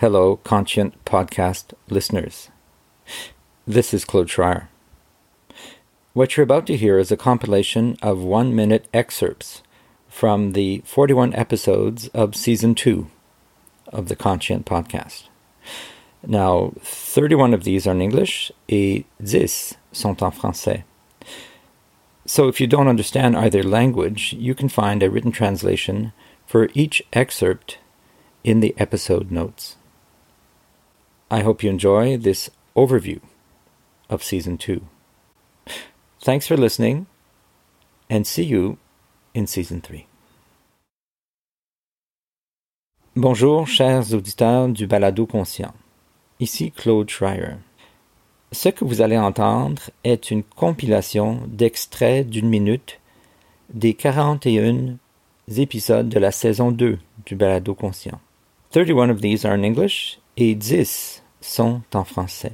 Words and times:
Hello, 0.00 0.36
Conscient 0.44 1.04
Podcast 1.04 1.72
listeners. 1.88 2.50
This 3.66 3.92
is 3.92 4.04
Claude 4.04 4.28
Schryer. 4.28 4.68
What 6.12 6.36
you're 6.36 6.44
about 6.44 6.68
to 6.68 6.76
hear 6.76 7.00
is 7.00 7.10
a 7.10 7.16
compilation 7.16 7.96
of 8.00 8.22
one 8.22 8.54
minute 8.54 8.86
excerpts 8.94 9.64
from 10.08 10.52
the 10.52 10.82
41 10.84 11.34
episodes 11.34 12.06
of 12.14 12.36
Season 12.36 12.76
2 12.76 13.10
of 13.88 14.06
the 14.06 14.14
Conscient 14.14 14.64
Podcast. 14.66 15.24
Now, 16.24 16.74
31 16.80 17.52
of 17.52 17.64
these 17.64 17.84
are 17.88 17.90
in 17.90 18.00
English 18.00 18.52
et 18.68 19.04
10 19.18 19.48
sont 19.90 20.22
en 20.22 20.30
français. 20.30 20.84
So 22.24 22.46
if 22.46 22.60
you 22.60 22.68
don't 22.68 22.86
understand 22.86 23.36
either 23.36 23.64
language, 23.64 24.32
you 24.34 24.54
can 24.54 24.68
find 24.68 25.02
a 25.02 25.10
written 25.10 25.32
translation 25.32 26.12
for 26.46 26.68
each 26.72 27.02
excerpt 27.12 27.78
in 28.44 28.60
the 28.60 28.76
episode 28.78 29.32
notes. 29.32 29.74
I 31.30 31.42
hope 31.42 31.62
you 31.62 31.68
enjoy 31.68 32.16
this 32.16 32.48
overview 32.74 33.20
of 34.08 34.22
Season 34.22 34.56
2. 34.56 34.80
Thanks 36.20 36.46
for 36.46 36.56
listening, 36.56 37.06
and 38.08 38.26
see 38.26 38.44
you 38.44 38.78
in 39.34 39.46
Season 39.46 39.82
3. 39.82 40.06
Bonjour, 43.14 43.66
chers 43.66 44.14
auditeurs 44.14 44.68
du 44.68 44.86
balado 44.86 45.26
conscient. 45.26 45.74
Ici 46.40 46.70
Claude 46.70 47.10
Schreier. 47.10 47.58
Ce 48.50 48.70
que 48.70 48.86
vous 48.86 49.02
allez 49.02 49.18
entendre 49.18 49.90
est 50.04 50.30
une 50.30 50.42
compilation 50.42 51.42
d'extraits 51.46 52.26
d'une 52.26 52.48
minute 52.48 53.00
des 53.68 53.92
41 53.92 54.96
épisodes 55.58 56.08
de 56.08 56.18
la 56.18 56.32
saison 56.32 56.70
2 56.72 56.98
du 57.26 57.36
balado 57.36 57.74
conscient. 57.74 58.18
31 58.70 59.10
of 59.10 59.20
these 59.20 59.44
are 59.44 59.54
in 59.54 59.62
English 59.62 60.18
et 60.38 60.54
10 60.54 61.17
sont 61.40 61.82
en 61.94 62.04
français. 62.04 62.52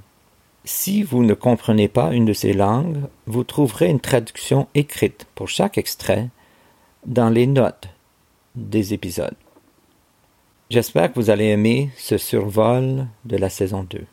Si 0.64 1.02
vous 1.02 1.22
ne 1.22 1.34
comprenez 1.34 1.88
pas 1.88 2.12
une 2.14 2.24
de 2.24 2.32
ces 2.32 2.54
langues, 2.54 3.02
vous 3.26 3.44
trouverez 3.44 3.88
une 3.90 4.00
traduction 4.00 4.66
écrite 4.74 5.26
pour 5.34 5.48
chaque 5.48 5.76
extrait 5.76 6.28
dans 7.04 7.28
les 7.28 7.46
notes 7.46 7.88
des 8.54 8.94
épisodes. 8.94 9.36
J'espère 10.70 11.12
que 11.12 11.20
vous 11.20 11.28
allez 11.28 11.46
aimer 11.46 11.90
ce 11.98 12.16
survol 12.16 13.06
de 13.26 13.36
la 13.36 13.50
saison 13.50 13.84
2. 13.84 14.06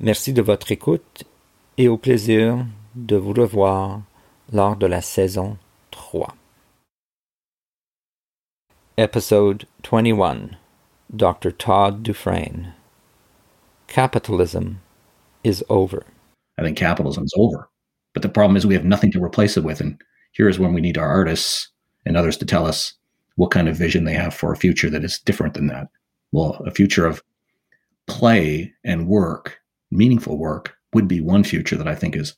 Merci 0.00 0.32
de 0.32 0.42
votre 0.42 0.72
écoute 0.72 1.24
et 1.78 1.88
au 1.88 1.96
plaisir 1.96 2.66
de 2.96 3.16
vous 3.16 3.32
revoir 3.32 4.00
lors 4.52 4.76
de 4.76 4.86
la 4.86 5.00
saison 5.00 5.56
3. 5.92 6.34
Episode 8.96 9.64
21 9.90 10.48
Dr. 11.10 11.56
Todd 11.56 12.02
Dufresne 12.02 12.74
Capitalism 13.88 14.80
is 15.44 15.62
over. 15.68 16.04
I 16.58 16.62
think 16.62 16.76
capitalism 16.76 17.24
is 17.24 17.34
over. 17.36 17.68
But 18.12 18.22
the 18.22 18.28
problem 18.28 18.56
is 18.56 18.66
we 18.66 18.74
have 18.74 18.84
nothing 18.84 19.12
to 19.12 19.22
replace 19.22 19.56
it 19.56 19.64
with. 19.64 19.80
And 19.80 20.00
here 20.32 20.48
is 20.48 20.58
when 20.58 20.72
we 20.72 20.80
need 20.80 20.98
our 20.98 21.08
artists 21.08 21.68
and 22.06 22.16
others 22.16 22.36
to 22.38 22.46
tell 22.46 22.66
us 22.66 22.94
what 23.36 23.50
kind 23.50 23.68
of 23.68 23.76
vision 23.76 24.04
they 24.04 24.14
have 24.14 24.34
for 24.34 24.52
a 24.52 24.56
future 24.56 24.88
that 24.90 25.04
is 25.04 25.18
different 25.18 25.54
than 25.54 25.66
that. 25.66 25.88
Well, 26.32 26.62
a 26.66 26.70
future 26.70 27.06
of 27.06 27.22
play 28.06 28.72
and 28.84 29.08
work, 29.08 29.58
meaningful 29.90 30.38
work, 30.38 30.76
would 30.92 31.08
be 31.08 31.20
one 31.20 31.44
future 31.44 31.76
that 31.76 31.88
I 31.88 31.94
think 31.94 32.16
is 32.16 32.34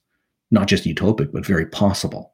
not 0.50 0.68
just 0.68 0.84
utopic, 0.84 1.32
but 1.32 1.44
very 1.44 1.66
possible. 1.66 2.32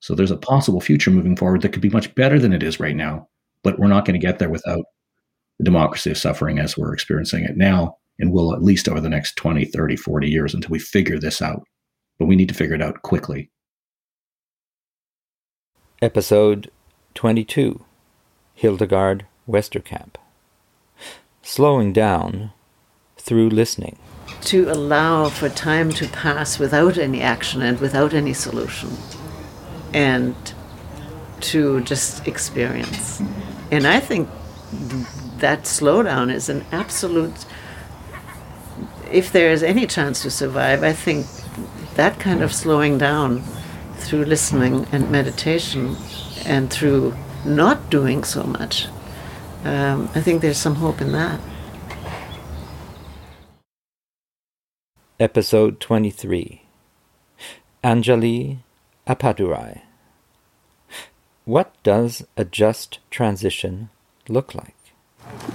So 0.00 0.14
there's 0.14 0.30
a 0.30 0.36
possible 0.36 0.80
future 0.80 1.10
moving 1.10 1.36
forward 1.36 1.62
that 1.62 1.70
could 1.70 1.82
be 1.82 1.90
much 1.90 2.14
better 2.14 2.38
than 2.38 2.52
it 2.52 2.62
is 2.62 2.80
right 2.80 2.96
now, 2.96 3.28
but 3.62 3.78
we're 3.78 3.86
not 3.88 4.04
going 4.04 4.18
to 4.18 4.26
get 4.26 4.38
there 4.38 4.50
without 4.50 4.84
the 5.58 5.64
democracy 5.64 6.10
of 6.10 6.18
suffering 6.18 6.58
as 6.58 6.76
we're 6.76 6.92
experiencing 6.92 7.44
it 7.44 7.56
now 7.56 7.96
and 8.18 8.32
will 8.32 8.54
at 8.54 8.62
least 8.62 8.88
over 8.88 9.00
the 9.00 9.08
next 9.08 9.36
20, 9.36 9.64
30, 9.66 9.96
40 9.96 10.28
years 10.28 10.54
until 10.54 10.70
we 10.70 10.78
figure 10.78 11.18
this 11.18 11.42
out. 11.42 11.62
But 12.18 12.26
we 12.26 12.36
need 12.36 12.48
to 12.48 12.54
figure 12.54 12.74
it 12.74 12.82
out 12.82 13.02
quickly. 13.02 13.50
Episode 16.02 16.70
22 17.14 17.82
Hildegard 18.54 19.26
Westerkamp 19.48 20.16
Slowing 21.42 21.92
down 21.92 22.52
through 23.18 23.50
listening. 23.50 23.98
To 24.42 24.70
allow 24.70 25.28
for 25.28 25.48
time 25.48 25.90
to 25.92 26.08
pass 26.08 26.58
without 26.58 26.98
any 26.98 27.22
action 27.22 27.62
and 27.62 27.80
without 27.80 28.14
any 28.14 28.32
solution. 28.32 28.90
And 29.92 30.34
to 31.40 31.80
just 31.82 32.26
experience. 32.26 33.22
And 33.70 33.86
I 33.86 34.00
think 34.00 34.28
that 35.38 35.62
slowdown 35.62 36.32
is 36.32 36.48
an 36.48 36.64
absolute 36.72 37.44
if 39.16 39.32
there 39.32 39.50
is 39.50 39.62
any 39.62 39.86
chance 39.86 40.20
to 40.20 40.30
survive, 40.30 40.82
I 40.82 40.92
think 40.92 41.26
that 41.94 42.20
kind 42.20 42.42
of 42.42 42.52
slowing 42.52 42.98
down 42.98 43.42
through 43.94 44.26
listening 44.26 44.86
and 44.92 45.10
meditation 45.10 45.96
and 46.44 46.70
through 46.70 47.16
not 47.42 47.88
doing 47.88 48.24
so 48.24 48.42
much, 48.42 48.88
um, 49.64 50.10
I 50.14 50.20
think 50.20 50.42
there's 50.42 50.58
some 50.58 50.74
hope 50.74 51.00
in 51.00 51.12
that. 51.12 51.40
Episode 55.18 55.80
23 55.80 56.60
Anjali 57.82 58.58
Appadurai 59.06 59.80
What 61.46 61.72
does 61.82 62.26
a 62.36 62.44
just 62.44 62.98
transition 63.10 63.88
look 64.28 64.54
like? 64.54 64.74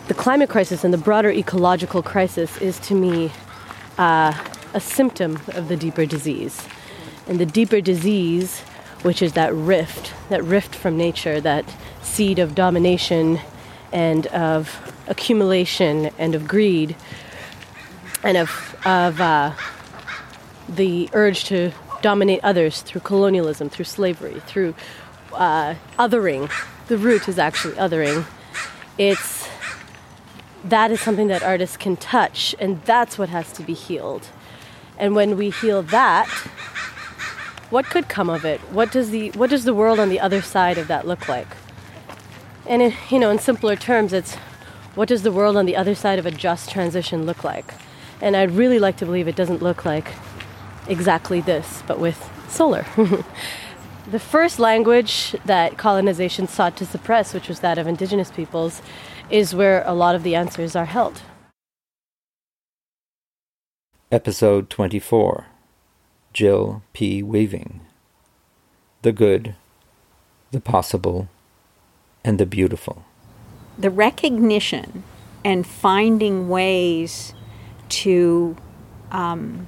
The 0.08 0.16
climate 0.16 0.50
crisis 0.50 0.84
and 0.84 0.92
the 0.92 0.98
broader 0.98 1.30
ecological 1.30 2.02
crisis 2.02 2.58
is 2.58 2.80
to 2.80 2.96
me 2.96 3.32
uh, 3.98 4.34
a 4.74 4.80
symptom 4.80 5.40
of 5.50 5.68
the 5.68 5.78
deeper 5.78 6.06
disease. 6.06 6.68
And 7.28 7.40
the 7.40 7.46
deeper 7.46 7.82
disease, 7.82 8.62
which 9.02 9.22
is 9.22 9.34
that 9.34 9.54
rift, 9.54 10.14
that 10.30 10.44
rift 10.44 10.76
from 10.76 10.98
nature, 10.98 11.40
that 11.42 11.66
seed 12.02 12.40
of 12.40 12.56
domination 12.56 13.40
and 13.92 14.28
of 14.28 14.94
accumulation 15.08 16.10
and 16.18 16.36
of 16.36 16.48
greed 16.48 16.96
and 18.24 18.38
of, 18.38 18.76
of 18.86 19.20
uh, 19.20 19.54
the 20.70 21.10
urge 21.14 21.44
to 21.46 21.72
dominate 22.02 22.40
others 22.44 22.82
through 22.82 23.02
colonialism, 23.02 23.70
through 23.70 23.86
slavery, 23.86 24.42
through 24.48 24.74
uh, 25.34 25.76
othering. 25.98 26.52
The 26.88 26.98
root 26.98 27.28
is 27.28 27.40
actually 27.40 27.76
othering. 27.76 28.26
It's 28.98 29.48
that 30.64 30.92
is 30.92 31.02
something 31.02 31.28
that 31.28 31.44
artists 31.44 31.78
can 31.78 31.98
touch, 31.98 32.56
and 32.60 32.82
that's 32.84 33.18
what 33.18 33.30
has 33.30 33.52
to 33.54 33.64
be 33.64 33.74
healed. 33.74 34.28
And 34.98 35.16
when 35.16 35.38
we 35.38 35.50
heal 35.50 35.82
that, 35.84 36.28
what 37.70 37.86
could 37.86 38.10
come 38.10 38.30
of 38.30 38.46
it? 38.46 38.60
What 38.72 38.92
does 38.92 39.12
the 39.12 39.32
what 39.32 39.50
does 39.50 39.64
the 39.64 39.74
world 39.74 40.00
on 40.00 40.10
the 40.10 40.20
other 40.20 40.42
side 40.42 40.78
of 40.78 40.88
that 40.88 41.08
look 41.08 41.28
like? 41.28 41.48
And 42.68 42.82
in, 42.82 42.94
you 43.10 43.18
know, 43.18 43.32
in 43.32 43.40
simpler 43.40 43.76
terms, 43.76 44.14
it's 44.14 44.36
what 44.94 45.08
does 45.08 45.24
the 45.24 45.32
world 45.32 45.58
on 45.58 45.66
the 45.66 45.76
other 45.76 45.96
side 45.96 46.20
of 46.20 46.26
a 46.26 46.32
just 46.32 46.70
transition 46.70 47.26
look 47.26 47.44
like? 47.44 47.74
And 48.22 48.36
I'd 48.36 48.52
really 48.52 48.78
like 48.78 48.98
to 48.98 49.06
believe 49.06 49.28
it 49.28 49.36
doesn't 49.36 49.62
look 49.62 49.86
like 49.86 50.10
exactly 50.88 51.42
this, 51.42 51.82
but 51.88 51.98
with 51.98 52.30
solar. 52.50 52.86
the 54.12 54.20
first 54.20 54.60
language 54.60 55.36
that 55.46 55.78
colonization 55.78 56.48
sought 56.48 56.76
to 56.78 56.86
suppress, 56.86 57.34
which 57.34 57.48
was 57.48 57.62
that 57.62 57.78
of 57.78 57.88
indigenous 57.88 58.30
peoples, 58.30 58.82
is 59.32 59.56
where 59.56 59.84
a 59.86 59.94
lot 59.94 60.16
of 60.16 60.24
the 60.24 60.36
answers 60.36 60.76
are 60.76 60.86
held. 60.86 61.22
Episode 64.12 64.70
24 64.70 65.48
Jill 66.34 66.84
P. 66.94 67.24
Weaving 67.24 67.82
The 69.02 69.12
Good, 69.12 69.56
the 70.52 70.60
Possible, 70.60 71.30
and 72.24 72.38
the 72.38 72.46
Beautiful. 72.46 73.06
The 73.78 73.90
recognition 73.90 75.04
and 75.44 75.66
finding 75.66 76.50
ways 76.50 77.34
to 77.90 78.56
um, 79.12 79.68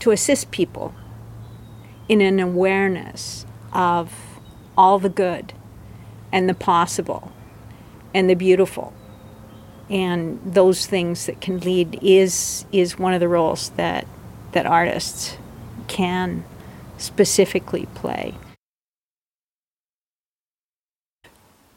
to 0.00 0.10
assist 0.10 0.50
people 0.50 0.94
in 2.08 2.20
an 2.20 2.38
awareness 2.38 3.46
of 3.72 4.12
all 4.76 4.98
the 4.98 5.08
good 5.08 5.52
and 6.30 6.48
the 6.48 6.54
possible 6.54 7.32
and 8.16 8.30
the 8.30 8.34
beautiful 8.34 8.94
and 9.90 10.40
those 10.42 10.86
things 10.86 11.26
that 11.26 11.38
can 11.42 11.60
lead 11.60 11.98
is 12.02 12.64
is 12.72 12.98
one 12.98 13.12
of 13.12 13.20
the 13.20 13.28
roles 13.28 13.68
that 13.70 14.06
that 14.52 14.64
artists 14.64 15.36
can 15.86 16.42
specifically 16.96 17.86
play. 17.94 18.34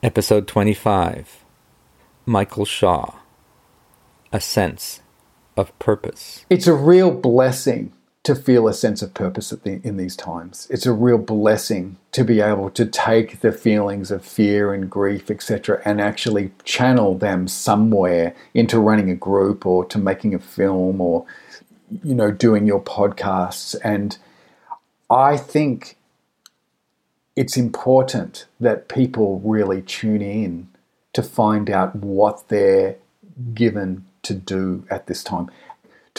Episode 0.02 0.48
25 0.48 1.44
Michael 2.26 2.64
Shaw 2.64 3.16
A 4.32 4.40
Sense 4.40 5.02
of 5.58 5.78
Purpose. 5.78 6.46
It's 6.50 6.68
a 6.68 6.74
real 6.74 7.12
blessing 7.12 7.92
to 8.30 8.36
feel 8.36 8.68
a 8.68 8.74
sense 8.76 9.02
of 9.02 9.12
purpose 9.16 9.50
the, 9.50 9.82
in 9.84 9.98
these 9.98 10.16
times. 10.16 10.68
It's 10.70 10.86
a 10.86 10.94
real 10.94 11.18
blessing 11.18 11.98
to 12.12 12.24
be 12.24 12.42
able 12.42 12.70
to 12.70 12.86
take 12.86 13.40
the 13.40 13.52
feelings 13.52 14.12
of 14.12 14.24
fear 14.24 14.72
and 14.72 14.88
grief, 14.88 15.32
etc., 15.32 15.82
and 15.84 16.00
actually 16.00 16.52
channel 16.64 17.18
them 17.18 17.48
somewhere 17.48 18.36
into 18.54 18.78
running 18.78 19.10
a 19.10 19.16
group 19.16 19.66
or 19.66 19.84
to 19.86 19.98
making 19.98 20.36
a 20.36 20.40
film 20.40 21.02
or, 21.02 21.26
you 22.04 22.14
know, 22.14 22.30
doing 22.30 22.68
your 22.68 22.80
podcasts. 22.80 23.76
And 23.84 24.16
I 25.10 25.36
think 25.36 25.98
it's 27.36 27.58
important 27.58 28.46
that 28.60 28.90
people 28.90 29.42
really 29.44 29.82
tune 29.82 30.22
in 30.22 30.68
to 31.14 31.24
find 31.24 31.68
out 31.68 31.96
what 31.96 32.48
they're 32.50 32.98
given 33.56 34.06
to 34.22 34.36
do 34.36 34.86
at 34.92 35.08
this 35.08 35.24
time 35.24 35.50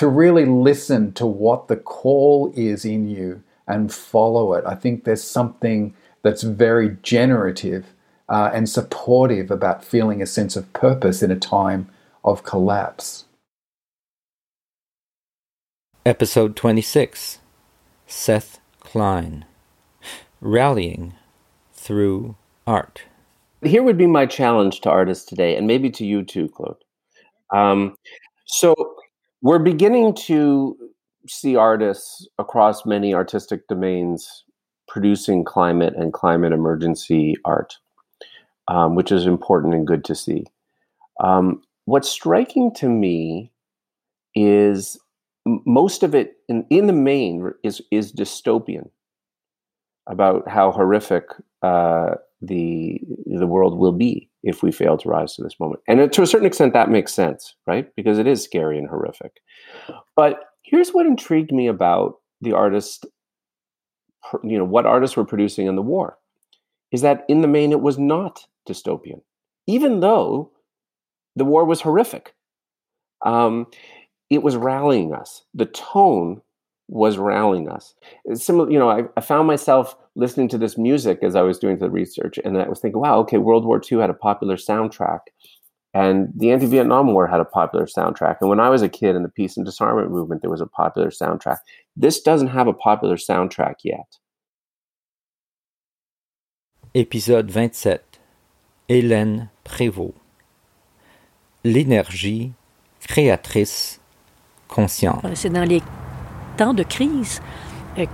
to 0.00 0.08
really 0.08 0.46
listen 0.46 1.12
to 1.12 1.26
what 1.26 1.68
the 1.68 1.76
call 1.76 2.50
is 2.56 2.86
in 2.86 3.06
you 3.06 3.42
and 3.68 3.92
follow 3.92 4.54
it. 4.54 4.64
I 4.64 4.74
think 4.74 5.04
there's 5.04 5.22
something 5.22 5.94
that's 6.22 6.42
very 6.42 6.96
generative 7.02 7.84
uh, 8.26 8.50
and 8.54 8.66
supportive 8.66 9.50
about 9.50 9.84
feeling 9.84 10.22
a 10.22 10.26
sense 10.26 10.56
of 10.56 10.72
purpose 10.72 11.22
in 11.22 11.30
a 11.30 11.38
time 11.38 11.90
of 12.24 12.44
collapse. 12.44 13.26
Episode 16.06 16.56
26 16.56 17.40
Seth 18.06 18.58
Klein 18.80 19.44
Rallying 20.40 21.12
Through 21.74 22.36
Art. 22.66 23.02
Here 23.62 23.82
would 23.82 23.98
be 23.98 24.06
my 24.06 24.24
challenge 24.24 24.80
to 24.80 24.90
artists 24.90 25.26
today, 25.26 25.56
and 25.56 25.66
maybe 25.66 25.90
to 25.90 26.06
you 26.06 26.24
too, 26.24 26.48
Claude. 26.48 26.82
Um, 27.50 27.96
so, 28.46 28.74
we're 29.42 29.58
beginning 29.58 30.14
to 30.14 30.76
see 31.28 31.56
artists 31.56 32.26
across 32.38 32.86
many 32.86 33.14
artistic 33.14 33.66
domains 33.68 34.44
producing 34.88 35.44
climate 35.44 35.94
and 35.96 36.12
climate 36.12 36.52
emergency 36.52 37.36
art, 37.44 37.76
um, 38.68 38.94
which 38.94 39.12
is 39.12 39.26
important 39.26 39.74
and 39.74 39.86
good 39.86 40.04
to 40.04 40.14
see. 40.14 40.44
Um, 41.22 41.62
what's 41.84 42.08
striking 42.08 42.74
to 42.74 42.88
me 42.88 43.52
is 44.34 44.98
most 45.46 46.02
of 46.02 46.14
it, 46.14 46.36
in, 46.48 46.66
in 46.70 46.86
the 46.86 46.92
main, 46.92 47.52
is 47.62 47.80
is 47.90 48.12
dystopian 48.12 48.90
about 50.06 50.48
how 50.48 50.70
horrific 50.70 51.24
uh, 51.62 52.14
the 52.42 53.00
the 53.26 53.46
world 53.46 53.78
will 53.78 53.92
be 53.92 54.29
if 54.42 54.62
we 54.62 54.72
fail 54.72 54.96
to 54.98 55.08
rise 55.08 55.34
to 55.34 55.42
this 55.42 55.60
moment. 55.60 55.82
And 55.86 56.12
to 56.12 56.22
a 56.22 56.26
certain 56.26 56.46
extent, 56.46 56.72
that 56.72 56.90
makes 56.90 57.12
sense, 57.12 57.54
right? 57.66 57.88
Because 57.94 58.18
it 58.18 58.26
is 58.26 58.42
scary 58.42 58.78
and 58.78 58.88
horrific. 58.88 59.32
But 60.16 60.40
here's 60.62 60.90
what 60.90 61.06
intrigued 61.06 61.52
me 61.52 61.66
about 61.66 62.14
the 62.40 62.52
artist, 62.52 63.06
you 64.42 64.56
know, 64.56 64.64
what 64.64 64.86
artists 64.86 65.16
were 65.16 65.24
producing 65.24 65.66
in 65.66 65.76
the 65.76 65.82
war, 65.82 66.16
is 66.90 67.02
that 67.02 67.24
in 67.28 67.42
the 67.42 67.48
main, 67.48 67.72
it 67.72 67.80
was 67.80 67.98
not 67.98 68.46
dystopian, 68.68 69.20
even 69.66 70.00
though 70.00 70.50
the 71.36 71.44
war 71.44 71.64
was 71.64 71.82
horrific. 71.82 72.34
Um, 73.24 73.66
it 74.30 74.42
was 74.42 74.56
rallying 74.56 75.12
us. 75.12 75.44
The 75.54 75.66
tone 75.66 76.40
was 76.90 77.18
rallying 77.18 77.68
us. 77.68 77.94
similar, 78.34 78.70
you 78.70 78.78
know, 78.78 78.90
I, 78.90 79.04
I, 79.16 79.20
found 79.20 79.46
myself 79.46 79.96
listening 80.16 80.48
to 80.48 80.58
this 80.58 80.76
music 80.76 81.20
as 81.22 81.36
I 81.36 81.42
was 81.42 81.58
doing 81.58 81.78
the 81.78 81.88
research, 81.88 82.38
and 82.44 82.58
I 82.58 82.68
was 82.68 82.80
thinking, 82.80 83.00
wow, 83.00 83.18
okay, 83.20 83.38
World 83.38 83.64
War 83.64 83.80
II 83.80 84.00
had 84.00 84.10
a 84.10 84.14
popular 84.14 84.56
soundtrack, 84.56 85.20
and 85.94 86.32
the 86.34 86.50
anti-Vietnam 86.50 87.12
War 87.12 87.28
had 87.28 87.38
a 87.38 87.44
popular 87.44 87.86
soundtrack. 87.86 88.38
And 88.40 88.50
when 88.50 88.58
I 88.58 88.68
was 88.68 88.82
a 88.82 88.88
kid 88.88 89.14
in 89.14 89.22
the 89.22 89.28
peace 89.28 89.56
and 89.56 89.64
disarmament 89.64 90.10
movement, 90.10 90.42
there 90.42 90.50
was 90.50 90.60
a 90.60 90.66
popular 90.66 91.10
soundtrack. 91.10 91.58
This 91.96 92.20
doesn't 92.20 92.48
have 92.48 92.66
a 92.66 92.72
popular 92.72 93.16
soundtrack 93.16 93.76
yet. 93.84 94.18
Épisode 96.92 97.46
27. 97.46 98.00
Hélène 98.88 99.48
Prévost. 99.62 100.14
L'énergie 101.62 102.52
créatrice 103.00 104.00
consciente. 104.66 105.24
C'est 105.34 105.50
dans 105.50 105.62
les 105.62 105.80
temps 106.60 106.74
de 106.74 106.82
crise 106.82 107.40
euh, 107.98 108.04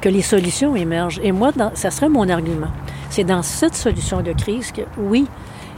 que, 0.00 0.08
les 0.08 0.22
solutions 0.22 0.74
émergent. 0.74 1.20
Et 1.22 1.30
moi, 1.30 1.52
dans, 1.52 1.72
ça 1.74 1.90
serait 1.90 2.08
mon 2.08 2.28
argument. 2.28 2.72
C'est 3.10 3.24
dans 3.24 3.42
cette 3.42 3.74
solution 3.74 4.22
de 4.22 4.32
crise 4.32 4.72
que, 4.72 4.80
oui, 4.96 5.26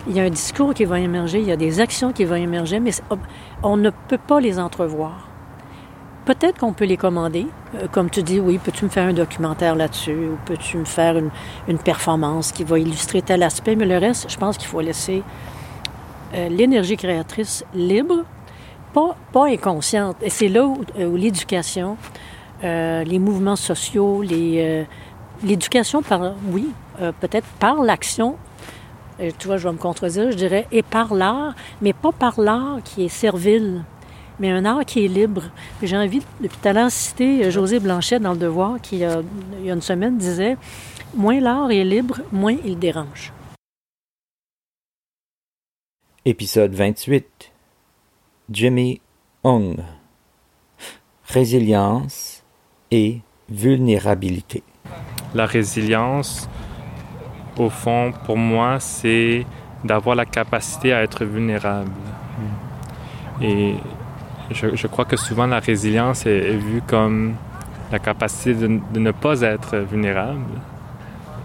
il 0.09 0.17
y 0.17 0.21
a 0.21 0.23
un 0.23 0.31
discours 0.31 0.75
qui 0.75 0.85
va 0.85 1.01
émerger, 1.01 1.41
il 1.41 1.49
y 1.49 1.53
a 1.53 1.57
des 1.57 1.81
actions 1.81 2.13
qui 2.13 2.25
vont 2.25 2.37
émerger, 2.37 2.79
mais 2.79 2.93
on 3.65 3.77
ne 3.77 3.91
peut 3.91 4.19
pas 4.19 4.41
les 4.41 4.61
entrevoir. 4.61 5.29
Peut-être 6.25 6.61
qu'on 6.61 6.73
peut 6.73 6.85
les 6.85 6.97
commander. 6.97 7.47
Euh, 7.75 7.89
comme 7.91 8.11
tu 8.11 8.23
dis, 8.23 8.39
oui, 8.39 8.59
peux-tu 8.59 8.85
me 8.85 8.91
faire 8.91 9.09
un 9.09 9.13
documentaire 9.13 9.75
là-dessus 9.75 10.13
ou 10.33 10.39
peux-tu 10.45 10.77
me 10.77 10.85
faire 10.85 11.19
une, 11.19 11.31
une, 11.67 11.79
performance 11.79 12.53
qui 12.53 12.63
va 12.63 12.79
illustrer 12.79 13.23
tel 13.23 13.43
aspect, 13.43 13.75
mais 13.75 13.87
le 13.87 13.99
reste, 13.99 14.31
je 14.31 14.37
pense 14.37 14.57
qu'il 14.57 14.69
faut 14.69 14.81
laisser 14.81 15.23
euh, 16.35 16.49
l'énergie 16.49 16.97
créatrice 16.97 17.65
libre 17.75 18.25
pas, 19.33 19.47
inconsciente. 19.47 20.17
Et 20.23 20.31
c'est 20.31 20.49
là 20.49 20.65
où, 20.65 20.81
euh, 20.99 21.17
l'éducation, 21.17 21.97
euh, 22.65 23.05
les 23.05 23.19
mouvements 23.19 23.57
sociaux, 23.57 24.23
euh, 24.31 24.85
l'éducation 25.43 26.03
par, 26.03 26.35
oui, 26.51 26.69
peut-être 27.21 27.47
par 27.61 27.83
l'action, 27.83 28.37
tu 29.39 29.47
vois, 29.47 29.57
je 29.57 29.69
vais 29.69 29.73
me 29.73 29.79
contredire, 29.79 30.31
je 30.33 30.37
dirais, 30.37 30.67
et 30.73 30.83
par 30.83 31.15
l'art, 31.15 31.55
mais 31.81 31.93
pas 31.93 32.13
par 32.13 32.41
l'art 32.41 32.79
qui 32.85 33.05
est 33.05 33.09
servile, 33.09 33.85
mais 34.41 34.51
un 34.51 34.65
art 34.65 34.85
qui 34.85 35.05
est 35.05 35.09
libre. 35.09 35.43
J'ai 35.83 35.97
envie, 35.97 36.23
depuis 36.41 36.57
tout 36.61 36.69
à 36.69 36.73
l'heure, 36.73 36.91
citer 36.91 37.51
José 37.51 37.79
Blanchet 37.79 38.19
dans 38.19 38.33
Le 38.33 38.39
Devoir, 38.39 38.81
qui, 38.81 38.97
il 38.97 39.65
y 39.65 39.71
a 39.71 39.75
une 39.75 39.83
semaine, 39.83 40.19
disait 40.19 40.57
Moins 41.15 41.41
l'art 41.41 41.71
est 41.71 41.85
libre, 41.85 42.19
moins 42.33 42.57
il 42.65 42.79
dérange. 42.79 43.33
Épisode 46.25 46.75
28 46.75 47.53
Jimmy 48.51 48.99
Hong. 49.45 49.77
Résilience 51.29 52.43
et 52.91 53.21
vulnérabilité. 53.51 54.63
La 55.35 55.45
résilience, 55.45 56.49
au 57.59 57.69
fond, 57.69 58.11
pour 58.25 58.39
moi, 58.39 58.81
c'est 58.81 59.45
d'avoir 59.85 60.17
la 60.17 60.25
capacité 60.25 60.95
à 60.95 61.03
être 61.03 61.27
vulnérable. 61.27 61.91
Et 63.43 63.75
je, 64.51 64.87
crois 64.87 65.05
que 65.05 65.19
souvent 65.19 65.47
la 65.47 65.61
résilience 65.61 66.25
est, 66.25 66.57
vue 66.57 66.81
comme 66.87 67.35
la 67.93 67.99
capacité 67.99 68.55
de, 68.55 68.81
ne 68.99 69.11
pas 69.11 69.43
être 69.43 69.77
vulnérable. 69.77 70.41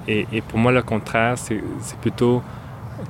Et, 0.07 0.25
et 0.31 0.39
pour 0.39 0.57
moi, 0.57 0.71
le 0.71 0.81
contraire, 0.81 1.37
c'est 1.37 1.61
plutôt 1.99 2.41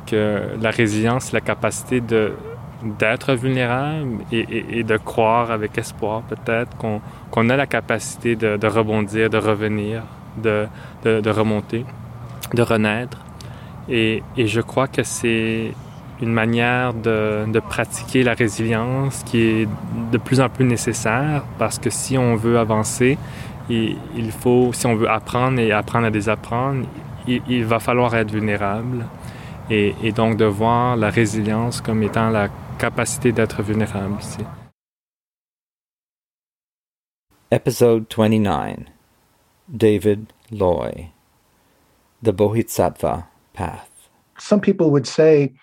que 0.07 0.49
la 0.59 0.71
résilience, 0.71 1.31
la 1.31 1.41
capacité 1.41 2.01
de 2.01 2.33
d'être 2.83 3.33
vulnérable 3.33 4.23
et, 4.31 4.83
de 4.83 4.97
croire 4.97 5.51
avec 5.51 5.77
espoir 5.77 6.21
peut-être 6.23 6.75
qu'on 6.77 7.49
a 7.49 7.55
la 7.55 7.65
capacité 7.65 8.35
de, 8.35 8.67
rebondir, 8.67 9.29
de 9.29 9.37
revenir, 9.37 10.03
de, 10.37 10.67
remonter, 11.29 11.85
de 12.53 12.61
renaître. 12.61 13.17
Et, 13.89 14.23
je 14.37 14.61
crois 14.61 14.87
que 14.87 15.03
c'est 15.03 15.71
une 16.21 16.31
manière 16.31 16.93
de, 16.93 17.59
pratiquer 17.69 18.23
la 18.23 18.33
résilience 18.33 19.23
qui 19.23 19.41
est 19.41 19.67
de 20.11 20.17
plus 20.17 20.41
en 20.41 20.49
plus 20.49 20.65
nécessaire 20.65 21.43
parce 21.57 21.79
que 21.79 21.89
si 21.89 22.17
on 22.17 22.35
veut 22.35 22.59
avancer, 22.59 23.17
il, 23.69 23.97
faut, 24.39 24.71
si 24.73 24.85
on 24.85 24.95
veut 24.95 25.09
apprendre 25.09 25.59
et 25.59 25.71
apprendre 25.71 26.07
à 26.07 26.11
désapprendre, 26.11 26.85
il, 27.27 27.41
il 27.47 27.65
va 27.65 27.79
falloir 27.79 28.13
être 28.15 28.31
vulnérable. 28.31 29.05
Et, 29.69 29.95
et, 30.03 30.11
donc 30.11 30.35
de 30.35 30.43
voir 30.43 30.97
la 30.97 31.09
résilience 31.09 31.79
comme 31.79 32.03
étant 32.03 32.29
la 32.29 32.49
capacité 32.77 33.31
d'être 33.31 33.61
vulnérable 33.61 34.17
ici. 34.19 34.45
Episode 37.51 38.07
29 38.09 38.85
David 39.69 40.33
Loy 40.51 41.11
The 42.21 42.33
Bodhisattva 42.33 43.27
Path. 43.53 44.09
Some 44.39 44.59
people 44.59 44.91
would 44.91 45.07
say, 45.07 45.53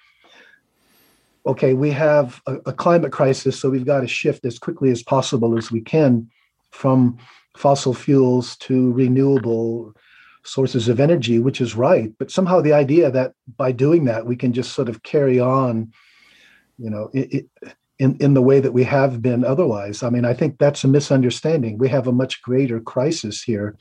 okay, 1.47 1.75
we 1.75 1.91
have 1.91 2.41
a, 2.47 2.57
a 2.67 2.73
climate 2.73 3.13
crisis, 3.13 3.59
so 3.59 3.71
we've 3.71 3.85
got 3.85 4.01
to 4.01 4.07
shift 4.07 4.45
as 4.45 4.59
quickly 4.59 4.91
as 4.91 5.03
possible 5.03 5.59
as 5.59 5.73
we 5.73 5.81
can 5.81 6.31
from 6.71 7.19
fossil 7.57 7.95
fuels 7.95 8.57
to 8.59 8.93
renewable 8.93 9.93
sources 10.45 10.89
of 10.89 11.01
energy, 11.01 11.39
which 11.39 11.61
is 11.61 11.75
right. 11.75 12.13
But 12.19 12.31
somehow 12.31 12.61
the 12.61 12.73
idea 12.73 13.11
that 13.11 13.33
by 13.57 13.73
doing 13.73 14.05
that, 14.05 14.27
we 14.27 14.37
can 14.37 14.53
just 14.53 14.73
sort 14.73 14.89
of 14.89 15.03
carry 15.03 15.39
on 15.41 15.93
you 16.81 16.91
know, 16.91 17.11
in 17.13 18.17
in 18.17 18.35
the 18.35 18.43
way 18.43 18.61
that 18.61 18.73
we 18.73 18.85
have 18.85 19.21
been 19.21 19.45
otherwise. 19.45 20.03
I 20.03 20.11
mean, 20.11 20.25
I 20.25 20.35
think 20.35 20.59
that's 20.59 20.83
a 20.85 20.89
misunderstanding. 20.89 21.79
We 21.79 21.89
have 21.89 22.07
a 22.07 22.13
much 22.13 22.43
greater 22.43 22.81
crisis 22.81 23.43
here, 23.43 23.77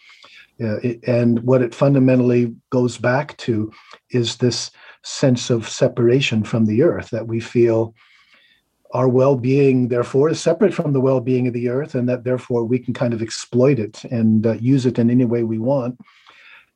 uh, 0.62 0.80
and 1.08 1.40
what 1.44 1.62
it 1.62 1.74
fundamentally 1.74 2.54
goes 2.70 2.98
back 2.98 3.38
to 3.38 3.72
is 4.12 4.38
this 4.38 4.72
sense 5.04 5.50
of 5.50 5.70
separation 5.70 6.44
from 6.44 6.66
the 6.66 6.84
earth 6.84 7.10
that 7.12 7.28
we 7.28 7.40
feel 7.40 7.96
our 8.92 9.08
well-being 9.08 9.88
therefore 9.88 10.30
is 10.30 10.42
separate 10.42 10.74
from 10.74 10.94
the 10.94 11.00
well-being 11.00 11.48
of 11.48 11.54
the 11.54 11.70
earth 11.70 11.96
and 11.96 12.10
that 12.10 12.24
therefore 12.24 12.64
we 12.64 12.80
can 12.80 12.94
kind 12.94 13.14
of 13.14 13.22
exploit 13.22 13.80
it 13.80 14.04
and 14.06 14.48
uh, 14.48 14.54
use 14.54 14.86
it 14.86 14.98
in 14.98 15.10
any 15.10 15.26
way 15.26 15.44
we 15.44 15.60
want 15.60 15.98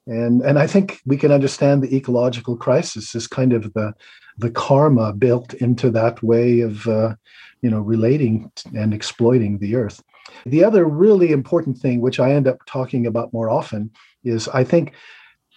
and 0.08 0.42
and 0.42 0.60
i 0.60 0.68
think 0.68 1.02
we 1.06 1.18
can 1.18 1.32
understand 1.32 1.82
the 1.82 1.96
ecological 1.96 2.56
crisis 2.56 3.16
as 3.16 3.28
kind 3.28 3.52
of 3.52 3.74
the 3.74 3.94
the 4.38 4.52
karma 4.52 5.14
built 5.14 5.54
into 5.56 5.90
that 5.92 6.22
way 6.24 6.62
of 6.62 6.88
uh, 6.88 7.16
you 7.62 7.70
know 7.70 7.80
relating 7.80 8.52
and 8.76 8.94
exploiting 8.94 9.58
the 9.60 9.76
earth 9.76 10.04
the 10.46 10.64
other 10.64 10.86
really 10.86 11.32
important 11.32 11.78
thing 11.78 12.02
which 12.02 12.20
i 12.20 12.32
end 12.32 12.48
up 12.48 12.58
talking 12.66 13.06
about 13.06 13.34
more 13.34 13.50
often 13.50 13.90
is 14.24 14.48
i 14.50 14.64
think 14.64 14.94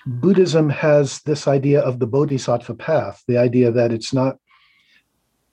buddhism 0.06 0.68
has 0.70 1.20
this 1.22 1.48
idea 1.48 1.80
of 1.80 1.98
the 1.98 2.06
bodhisattva 2.06 2.74
path 2.74 3.22
the 3.28 3.38
idea 3.38 3.70
that 3.70 3.92
it's 3.92 4.12
not 4.12 4.38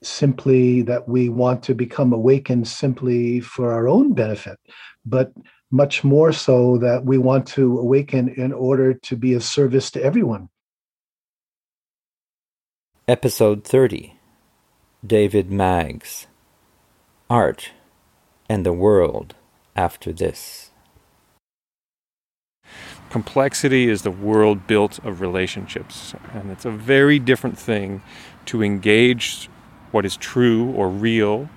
simply 0.06 0.82
that 0.82 1.08
we 1.08 1.28
want 1.28 1.62
to 1.64 1.74
become 1.74 2.12
awakened 2.12 2.68
simply 2.68 3.40
for 3.40 3.72
our 3.72 3.88
own 3.88 4.12
benefit, 4.12 4.58
but 5.04 5.32
much 5.70 6.04
more 6.04 6.32
so 6.32 6.78
that 6.78 7.04
we 7.04 7.18
want 7.18 7.46
to 7.46 7.78
awaken 7.78 8.28
in 8.28 8.52
order 8.52 8.94
to 8.94 9.16
be 9.16 9.34
of 9.34 9.42
service 9.42 9.90
to 9.90 10.02
everyone. 10.02 10.48
Episode 13.06 13.64
30 13.64 14.16
David 15.06 15.50
Maggs 15.50 16.26
Art 17.28 17.72
and 18.48 18.64
the 18.64 18.72
World 18.72 19.34
After 19.76 20.10
This. 20.10 20.70
Complexity 23.10 23.90
is 23.90 24.00
the 24.00 24.10
world 24.10 24.66
built 24.66 25.04
of 25.04 25.20
relationships, 25.20 26.14
and 26.32 26.50
it's 26.50 26.64
a 26.64 26.70
very 26.70 27.18
different 27.18 27.58
thing 27.58 28.00
to 28.46 28.62
engage 28.62 29.50
what 29.90 30.06
is 30.06 30.16
true 30.16 30.70
or 30.70 30.88
real 30.88 31.50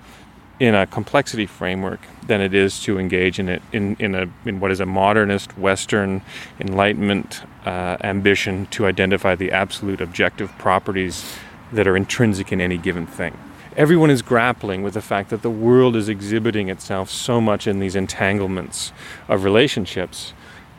in 0.60 0.74
a 0.74 0.86
complexity 0.86 1.46
framework 1.46 2.00
than 2.26 2.40
it 2.40 2.52
is 2.52 2.80
to 2.80 2.98
engage 2.98 3.38
in 3.38 3.48
it 3.48 3.62
in, 3.72 3.96
in 3.98 4.14
a 4.14 4.28
in 4.44 4.60
what 4.60 4.70
is 4.70 4.80
a 4.80 4.86
modernist 4.86 5.56
Western 5.56 6.20
Enlightenment 6.60 7.42
uh, 7.64 7.96
ambition 8.02 8.66
to 8.66 8.86
identify 8.86 9.34
the 9.34 9.52
absolute 9.52 10.00
objective 10.00 10.50
properties 10.58 11.36
that 11.72 11.86
are 11.86 11.96
intrinsic 11.96 12.52
in 12.52 12.60
any 12.60 12.76
given 12.76 13.06
thing. 13.06 13.36
Everyone 13.76 14.10
is 14.10 14.22
grappling 14.22 14.82
with 14.82 14.94
the 14.94 15.00
fact 15.00 15.30
that 15.30 15.42
the 15.42 15.50
world 15.50 15.94
is 15.94 16.08
exhibiting 16.08 16.68
itself 16.68 17.10
so 17.10 17.40
much 17.40 17.66
in 17.68 17.78
these 17.78 17.94
entanglements 17.94 18.92
of 19.28 19.44
relationships. 19.44 20.32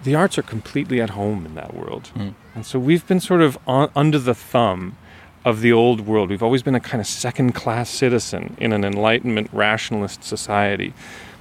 The 0.03 0.15
arts 0.15 0.37
are 0.37 0.41
completely 0.43 0.99
at 1.01 1.11
home 1.11 1.45
in 1.45 1.55
that 1.55 1.73
world, 1.73 2.11
mm. 2.15 2.33
and 2.55 2.65
so 2.65 2.79
we've 2.79 3.07
been 3.07 3.19
sort 3.19 3.41
of 3.41 3.57
on, 3.65 3.89
under 3.95 4.19
the 4.19 4.33
thumb 4.35 4.97
of 5.45 5.61
the 5.61 5.71
old 5.71 6.01
world. 6.01 6.29
We've 6.29 6.43
always 6.43 6.63
been 6.63 6.75
a 6.75 6.79
kind 6.79 6.99
of 6.99 7.07
second 7.07 7.53
class 7.53 7.89
citizen 7.89 8.55
in 8.59 8.73
an 8.73 8.83
Enlightenment 8.83 9.49
rationalist 9.53 10.23
society. 10.23 10.93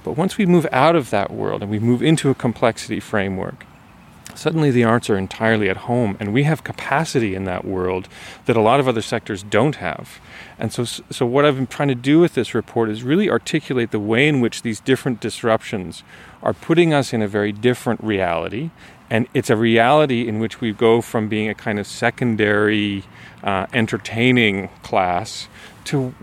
But 0.03 0.13
once 0.13 0.37
we 0.37 0.45
move 0.45 0.65
out 0.71 0.95
of 0.95 1.09
that 1.09 1.31
world 1.31 1.61
and 1.61 1.69
we 1.69 1.79
move 1.79 2.01
into 2.01 2.29
a 2.29 2.35
complexity 2.35 2.99
framework, 2.99 3.65
suddenly 4.35 4.71
the 4.71 4.85
arts 4.85 5.09
are 5.09 5.17
entirely 5.17 5.69
at 5.69 5.77
home 5.77 6.15
and 6.19 6.33
we 6.33 6.43
have 6.43 6.63
capacity 6.63 7.35
in 7.35 7.43
that 7.43 7.65
world 7.65 8.07
that 8.45 8.55
a 8.55 8.61
lot 8.61 8.79
of 8.79 8.87
other 8.87 9.01
sectors 9.01 9.43
don't 9.43 9.75
have. 9.77 10.19
And 10.57 10.71
so, 10.71 10.85
so 10.85 11.25
what 11.25 11.43
I've 11.43 11.55
been 11.55 11.67
trying 11.67 11.89
to 11.89 11.95
do 11.95 12.19
with 12.19 12.35
this 12.35 12.55
report 12.55 12.89
is 12.89 13.03
really 13.03 13.29
articulate 13.29 13.91
the 13.91 13.99
way 13.99 14.27
in 14.27 14.39
which 14.39 14.61
these 14.61 14.79
different 14.79 15.19
disruptions 15.19 16.03
are 16.41 16.53
putting 16.53 16.93
us 16.93 17.11
in 17.11 17.21
a 17.21 17.27
very 17.27 17.51
different 17.51 18.01
reality. 18.01 18.69
And 19.09 19.27
it's 19.33 19.49
a 19.49 19.57
reality 19.57 20.27
in 20.27 20.39
which 20.39 20.61
we 20.61 20.71
go 20.71 21.01
from 21.01 21.27
being 21.27 21.49
a 21.49 21.55
kind 21.55 21.79
of 21.79 21.87
secondary 21.87 23.03
uh, 23.43 23.67
entertaining 23.73 24.69
class 24.83 25.47
to 25.85 26.13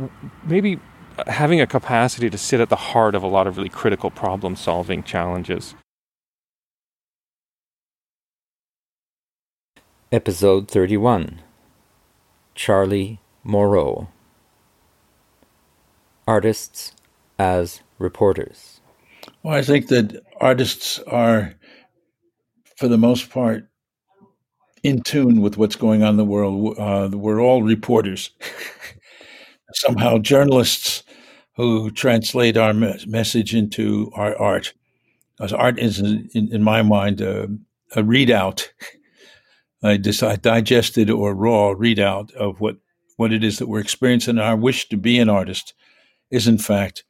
maybe 0.45 0.79
having 1.27 1.61
a 1.61 1.67
capacity 1.67 2.29
to 2.31 2.39
sit 2.39 2.61
at 2.61 2.69
the 2.69 2.77
heart 2.77 3.15
of 3.15 3.23
a 3.23 3.27
lot 3.27 3.47
of 3.47 3.57
really 3.57 3.69
critical 3.69 4.11
problem 4.11 4.55
solving 4.57 5.03
challenges. 5.03 5.75
Episode 10.13 10.71
31 10.71 11.41
Charlie 12.55 13.21
Moreau 13.43 14.09
Artists 16.29 16.93
as 17.39 17.81
Reporters. 17.99 18.81
Well, 19.43 19.55
I 19.55 19.63
think 19.63 19.89
that 19.89 20.23
artists 20.41 20.99
are, 21.07 21.55
for 22.77 22.89
the 22.89 22.99
most 22.99 23.31
part, 23.31 23.69
in 24.87 25.03
tune 25.03 25.41
with 25.41 25.57
what's 25.57 25.75
going 25.75 26.05
on 26.05 26.11
in 26.11 26.17
the 26.17 26.25
world. 26.25 26.79
Uh, 26.79 27.09
we're 27.13 27.41
all 27.41 27.63
reporters. 27.63 28.31
Somehow, 29.75 30.19
journalists 30.19 31.03
who 31.57 31.91
translate 31.91 32.57
our 32.57 32.73
me- 32.73 33.05
message 33.07 33.53
into 33.53 34.11
our 34.15 34.37
art. 34.37 34.73
Because 35.37 35.53
art 35.53 35.81
is, 35.81 35.99
in, 35.99 36.31
in 36.35 36.63
my 36.63 36.83
mind, 36.83 37.21
a, 37.21 37.49
a 37.97 38.03
readout, 38.03 38.69
a 39.83 39.99
digested 39.99 41.11
or 41.11 41.35
raw 41.35 41.75
readout 41.75 42.33
of 42.35 42.61
what, 42.61 42.77
what 43.17 43.33
it 43.33 43.43
is 43.43 43.59
that 43.59 43.69
we're 43.69 43.81
experiencing. 43.81 44.39
Our 44.39 44.57
wish 44.57 44.89
to 44.91 44.97
be 44.97 45.19
an 45.19 45.29
artist 45.29 45.75
is, 46.31 46.47
in 46.47 46.59
fact, 46.59 47.03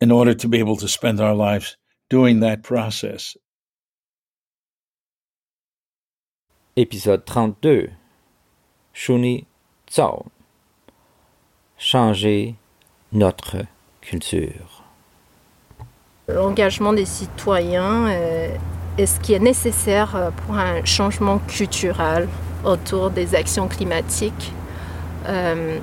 in 0.00 0.10
order 0.10 0.32
to 0.32 0.48
be 0.48 0.58
able 0.60 0.76
to 0.76 0.88
spend 0.88 1.20
our 1.20 1.34
lives 1.34 1.76
doing 2.08 2.40
that 2.40 2.62
process 2.62 3.36
Épisode 6.78 7.24
32 7.24 7.88
Shuni 8.92 9.46
Tsao 9.88 10.26
Changer 11.78 12.54
notre 13.12 13.64
culture. 14.02 14.84
L'engagement 16.28 16.92
des 16.92 17.06
citoyens 17.06 18.08
euh, 18.08 18.54
est 18.98 19.06
ce 19.06 19.18
qui 19.20 19.32
est 19.32 19.38
nécessaire 19.38 20.16
euh, 20.16 20.30
pour 20.30 20.56
un 20.58 20.84
changement 20.84 21.38
culturel 21.38 22.28
autour 22.62 23.08
des 23.08 23.34
actions 23.34 23.68
climatiques. 23.68 24.52
Euh, 25.28 25.78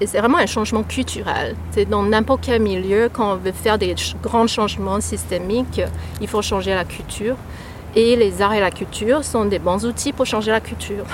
et 0.00 0.06
c'est 0.06 0.20
vraiment 0.20 0.38
un 0.38 0.46
changement 0.46 0.84
culturel. 0.84 1.56
C'est 1.72 1.86
dans 1.86 2.04
n'importe 2.04 2.42
quel 2.44 2.62
milieu, 2.62 3.08
quand 3.12 3.32
on 3.32 3.36
veut 3.38 3.50
faire 3.50 3.76
des 3.76 3.96
grands 4.22 4.46
changements 4.46 5.00
systémiques, 5.00 5.82
il 6.20 6.28
faut 6.28 6.42
changer 6.42 6.76
la 6.76 6.84
culture. 6.84 7.34
Et 7.94 8.16
les 8.16 8.40
arts 8.40 8.54
et 8.54 8.60
la 8.60 8.70
culture 8.70 9.22
sont 9.22 9.44
des 9.44 9.58
bons 9.58 9.84
outils 9.84 10.14
pour 10.14 10.24
changer 10.24 10.50
la 10.50 10.60
culture. 10.60 11.04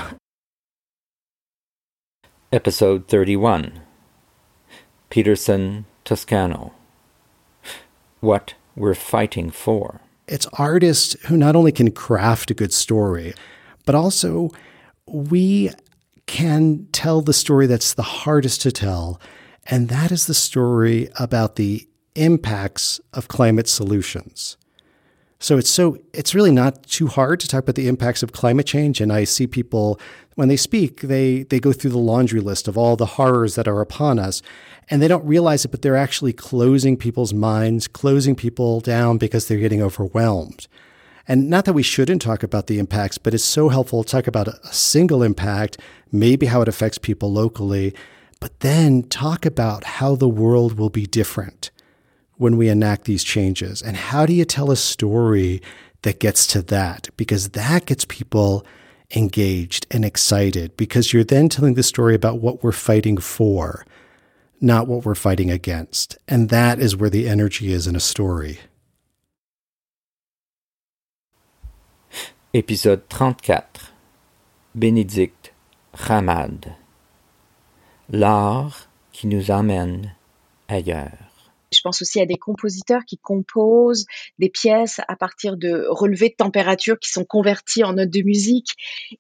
Episode 2.53 3.05
31 3.09 3.73
Peterson 5.11 5.85
Toscano 6.05 6.73
What 8.21 8.55
We're 8.77 8.95
Fighting 8.95 9.51
For. 9.51 10.01
It's 10.29 10.47
artists 10.53 11.17
who 11.27 11.37
not 11.37 11.57
only 11.57 11.73
can 11.73 11.91
craft 11.91 12.53
a 12.53 12.55
good 12.55 12.73
story, 12.73 13.35
but 13.85 13.97
also 13.97 14.51
we 15.07 15.71
can 16.27 16.87
tell 16.93 17.23
the 17.23 17.33
story 17.33 17.67
that's 17.67 17.95
the 17.95 18.23
hardest 18.23 18.63
to 18.63 18.71
tell, 18.71 19.21
and 19.67 19.89
that 19.89 20.13
is 20.13 20.27
the 20.27 20.35
story 20.35 21.09
about 21.19 21.57
the 21.57 21.89
impacts 22.15 23.01
of 23.13 23.27
climate 23.27 23.67
solutions. 23.67 24.57
So 25.41 25.57
it's 25.57 25.71
so 25.71 25.99
it's 26.13 26.35
really 26.35 26.51
not 26.51 26.83
too 26.85 27.07
hard 27.07 27.39
to 27.41 27.49
talk 27.49 27.63
about 27.63 27.77
the 27.77 27.87
impacts 27.87 28.23
of 28.23 28.33
climate 28.33 28.67
change. 28.67 29.01
And 29.01 29.13
I 29.13 29.25
see 29.25 29.47
people 29.47 30.01
when 30.35 30.49
they 30.49 30.57
speak, 30.57 31.03
they 31.03 31.45
they 31.45 31.61
go 31.61 31.73
through 31.73 31.93
the 31.93 31.99
laundry 31.99 32.41
list 32.41 32.67
of 32.67 32.77
all 32.77 32.97
the 32.97 33.07
horrors 33.07 33.55
that 33.55 33.69
are 33.69 33.81
upon 33.81 34.19
us, 34.19 34.43
and 34.91 35.01
they 35.01 35.09
don't 35.09 35.25
realize 35.25 35.65
it, 35.65 35.71
but 35.71 35.83
they're 35.83 35.97
actually 35.97 36.33
closing 36.33 36.97
people's 36.97 37.33
minds, 37.33 37.87
closing 37.87 38.35
people 38.35 38.81
down 38.81 39.17
because 39.17 39.47
they're 39.47 39.59
getting 39.59 39.83
overwhelmed. 39.83 40.67
And 41.29 41.51
not 41.51 41.67
that 41.67 41.75
we 41.75 41.83
shouldn't 41.83 42.23
talk 42.23 42.43
about 42.43 42.69
the 42.69 42.79
impacts, 42.79 43.19
but 43.19 43.35
it's 43.35 43.45
so 43.45 43.69
helpful 43.69 44.03
to 44.03 44.11
talk 44.11 44.27
about 44.27 44.49
a 44.49 44.73
single 44.73 45.23
impact, 45.23 45.79
maybe 46.11 46.47
how 46.47 46.63
it 46.63 46.69
affects 46.69 46.99
people 46.99 47.31
locally, 47.31 47.95
but 48.41 48.59
then 48.61 49.03
talk 49.03 49.45
about 49.45 49.85
how 49.85 50.17
the 50.17 50.29
world 50.29 50.79
will 50.79 50.89
be 50.89 51.07
different 51.07 51.71
when 52.39 52.57
we 52.57 52.69
enact 52.69 53.05
these 53.05 53.23
changes? 53.23 53.83
And 53.83 53.97
how 53.97 54.25
do 54.25 54.33
you 54.33 54.45
tell 54.45 54.71
a 54.71 54.77
story 54.77 55.61
that 56.03 56.21
gets 56.21 56.47
to 56.49 56.63
that? 56.63 57.09
Because 57.17 57.51
that 57.51 57.87
gets 57.87 58.05
people 58.07 58.65
engaged 59.15 59.87
and 59.91 60.05
excited 60.05 60.77
because 60.77 61.13
you're 61.13 61.25
then 61.25 61.49
telling 61.49 61.75
the 61.75 61.83
story 61.83 62.15
about 62.15 62.41
what 62.41 62.63
we're 62.63 62.73
fighting 62.73 63.17
for, 63.17 63.85
not 64.61 64.87
what 64.87 65.05
we're 65.05 65.15
fighting 65.15 65.51
against. 65.51 66.19
And 66.27 66.49
that 66.49 66.79
is 66.79 66.97
where 66.97 67.11
the 67.11 67.29
energy 67.29 67.73
is 67.73 67.87
in 67.87 67.97
a 67.97 68.01
story. 68.01 68.59
Épisode 72.55 73.03
34 73.11 73.93
Bénédicte 74.77 75.53
Ramade 75.93 76.75
L'art 78.11 78.89
qui 79.13 79.27
nous 79.27 79.51
amène 79.51 80.13
ailleurs. 80.69 81.28
Je 81.73 81.81
pense 81.83 82.01
aussi 82.03 82.21
à 82.21 82.27
des 82.27 82.37
compositeurs 82.37 83.05
qui 83.07 83.19
composent 83.19 84.07
des 84.39 84.49
pièces 84.49 85.01
à 85.09 85.17
partir 85.17 85.57
de 85.57 85.87
relevés 85.89 86.31
de 86.31 86.35
température 86.35 86.99
qui 86.99 87.11
sont 87.11 87.25
convertis 87.25 87.85
en 87.85 87.95
notes 87.95 88.11
de 88.11 88.23
musique. 88.23 88.71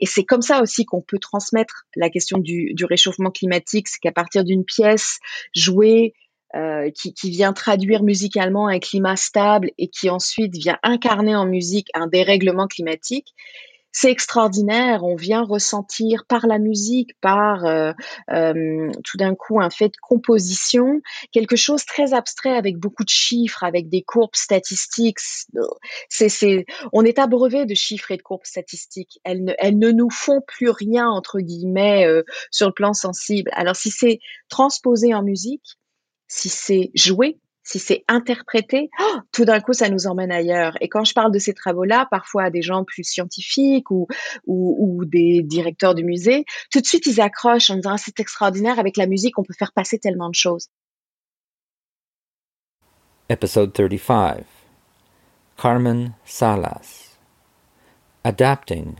Et 0.01 0.07
c'est 0.07 0.25
comme 0.25 0.43
ça 0.43 0.63
aussi 0.63 0.85
qu'on 0.85 1.03
peut 1.03 1.19
transmettre 1.19 1.87
la 1.97 2.11
question 2.11 2.39
du, 2.39 2.75
réchauffement 2.89 3.31
climatique, 3.31 3.89
c'est 3.89 3.99
qu'à 4.01 4.13
partir 4.13 4.45
d'une 4.45 4.65
pièce 4.65 5.19
jouée, 5.55 6.15
euh, 6.55 6.91
qui, 6.91 7.13
vient 7.31 7.53
traduire 7.53 8.03
musicalement 8.03 8.69
un 8.69 8.79
climat 8.79 9.17
stable 9.17 9.71
et 9.77 9.89
qui 9.89 10.09
ensuite 10.09 10.57
vient 10.57 10.79
incarner 10.83 11.37
en 11.37 11.45
musique 11.45 11.89
un 11.93 12.07
dérèglement 12.07 12.67
climatique, 12.67 13.35
c'est 14.01 14.13
extraordinaire. 14.13 15.03
On 15.03 15.17
vient 15.17 15.43
ressentir 15.43 16.25
par 16.29 16.47
la 16.47 16.61
musique, 16.61 17.19
par 17.21 17.65
euh, 17.67 17.93
euh, 18.31 18.93
tout 19.03 19.17
d'un 19.17 19.35
coup 19.35 19.61
un 19.61 19.71
fait 19.71 19.89
de 19.89 19.97
composition, 20.01 21.01
quelque 21.33 21.57
chose 21.57 21.85
très 21.85 22.15
abstrait 22.15 22.57
avec 22.57 22.77
beaucoup 22.77 23.03
de 23.03 23.09
chiffres, 23.09 23.65
avec 23.65 23.89
des 23.89 24.03
courbes 24.03 24.37
statistiques. 24.37 25.19
On 26.93 27.05
est 27.05 27.19
abreuvé 27.19 27.67
de 27.67 27.75
chiffres 27.75 28.13
et 28.13 28.17
de 28.17 28.23
courbes 28.23 28.45
statistiques. 28.45 29.19
Elles 29.25 29.43
ne, 29.43 29.55
elles 29.59 29.79
ne 29.79 29.91
nous 29.91 30.11
font 30.11 30.43
plus 30.47 30.71
rien 30.71 31.09
entre 31.09 31.41
guillemets 31.41 32.07
euh, 32.07 32.23
sur 32.53 32.69
le 32.69 32.75
plan 32.75 32.95
sensible. 32.95 33.51
Alors 33.55 33.75
si 33.75 33.91
c'est 33.91 34.21
transposé 34.49 35.13
en 35.13 35.25
musique, 35.25 35.77
si 36.29 36.49
c'est 36.49 36.93
joué, 36.95 37.41
si 37.69 37.79
c'est 37.79 38.03
interprété, 38.09 38.89
oh, 38.99 39.19
tout 39.31 39.45
d'un 39.45 39.61
coup, 39.61 39.75
ça 39.75 39.91
nous 39.91 40.07
emmène 40.07 40.33
ailleurs. 40.33 40.79
Et 40.81 40.89
quand 40.89 41.05
je 41.05 41.13
parle 41.13 41.31
de 41.31 41.39
ces 41.39 41.53
travaux-là, 41.53 42.09
parfois 42.11 42.45
à 42.45 42.51
des 42.51 42.63
gens 42.63 42.83
plus 42.83 43.05
scientifiques 43.05 43.91
ou, 43.91 44.07
ou, 44.47 44.77
ou, 44.81 45.05
des 45.05 45.43
directeurs 45.43 45.95
du 45.95 46.03
musée, 46.03 46.47
tout 46.71 46.81
de 46.81 46.87
suite, 46.87 47.05
ils 47.05 47.21
accrochent 47.21 47.69
en 47.69 47.77
disant 47.77 47.93
ah, 47.93 47.99
c'est 47.99 48.21
extraordinaire, 48.21 48.79
avec 48.79 48.97
la 48.97 49.07
musique, 49.07 49.39
on 49.39 49.43
peut 49.43 49.53
faire 49.53 49.73
passer 49.73 49.99
tellement 49.99 50.31
de 50.31 50.35
choses. 50.35 50.69
Episode 53.29 53.75
35 53.75 54.45
Carmen 55.59 56.15
Salas 56.25 57.19
Adapting 58.25 58.97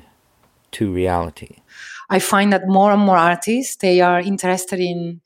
to 0.73 0.93
Reality. 0.93 1.63
I 2.11 2.19
find 2.19 2.53
that 2.53 2.67
more 2.67 2.93
and 2.93 2.99
more 2.99 3.17
artists 3.17 3.77
they 3.77 4.03
are 4.03 4.21
interested 4.21 4.79
in 4.79 5.23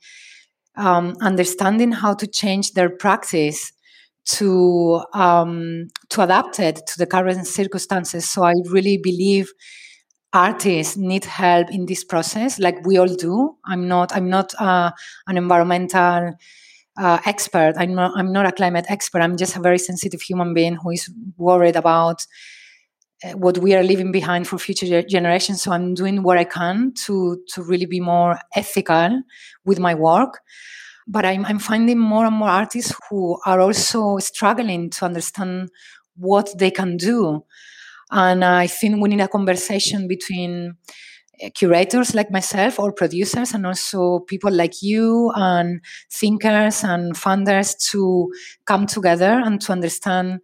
um, 0.76 1.16
understanding 1.20 1.92
how 1.92 2.14
to 2.14 2.26
change 2.26 2.72
their 2.72 2.90
practice 2.90 3.72
to 4.24 5.02
um, 5.14 5.88
to 6.10 6.22
adapt 6.22 6.60
it 6.60 6.86
to 6.86 6.98
the 6.98 7.06
current 7.06 7.46
circumstances. 7.46 8.28
So 8.28 8.44
I 8.44 8.54
really 8.70 8.98
believe 8.98 9.52
artists 10.32 10.96
need 10.96 11.24
help 11.24 11.70
in 11.70 11.86
this 11.86 12.04
process, 12.04 12.58
like 12.58 12.84
we 12.86 12.96
all 12.96 13.14
do. 13.14 13.56
I'm 13.66 13.88
not 13.88 14.14
I'm 14.14 14.28
not 14.28 14.54
uh, 14.58 14.90
an 15.26 15.36
environmental 15.36 16.34
uh, 16.96 17.18
expert. 17.26 17.74
I'm 17.76 17.94
not 17.94 18.12
I'm 18.16 18.32
not 18.32 18.46
a 18.46 18.52
climate 18.52 18.86
expert. 18.88 19.22
I'm 19.22 19.36
just 19.36 19.56
a 19.56 19.60
very 19.60 19.78
sensitive 19.78 20.22
human 20.22 20.54
being 20.54 20.76
who 20.76 20.90
is 20.90 21.10
worried 21.36 21.76
about 21.76 22.26
what 23.34 23.58
we 23.58 23.74
are 23.74 23.82
leaving 23.82 24.12
behind 24.12 24.48
for 24.48 24.58
future 24.58 25.02
generations. 25.02 25.62
So 25.62 25.72
I'm 25.72 25.94
doing 25.94 26.22
what 26.22 26.38
I 26.38 26.44
can 26.44 26.92
to 27.06 27.38
to 27.54 27.62
really 27.62 27.86
be 27.86 28.00
more 28.00 28.38
ethical 28.54 29.22
with 29.64 29.78
my 29.78 29.94
work. 29.94 30.40
But 31.06 31.24
I'm, 31.24 31.44
I'm 31.44 31.58
finding 31.58 31.98
more 31.98 32.24
and 32.24 32.36
more 32.36 32.48
artists 32.48 32.94
who 33.08 33.38
are 33.44 33.60
also 33.60 34.18
struggling 34.18 34.90
to 34.90 35.04
understand 35.04 35.70
what 36.16 36.56
they 36.56 36.70
can 36.70 36.96
do. 36.96 37.44
And 38.10 38.44
I 38.44 38.66
think 38.66 39.02
we 39.02 39.08
need 39.08 39.20
a 39.20 39.28
conversation 39.28 40.06
between 40.06 40.76
uh, 41.42 41.50
curators 41.54 42.14
like 42.14 42.30
myself 42.30 42.78
or 42.78 42.92
producers 42.92 43.52
and 43.54 43.66
also 43.66 44.20
people 44.20 44.52
like 44.52 44.82
you 44.82 45.32
and 45.34 45.80
thinkers 46.10 46.84
and 46.84 47.14
funders 47.14 47.74
to 47.90 48.30
come 48.64 48.86
together 48.86 49.40
and 49.44 49.60
to 49.62 49.72
understand 49.72 50.40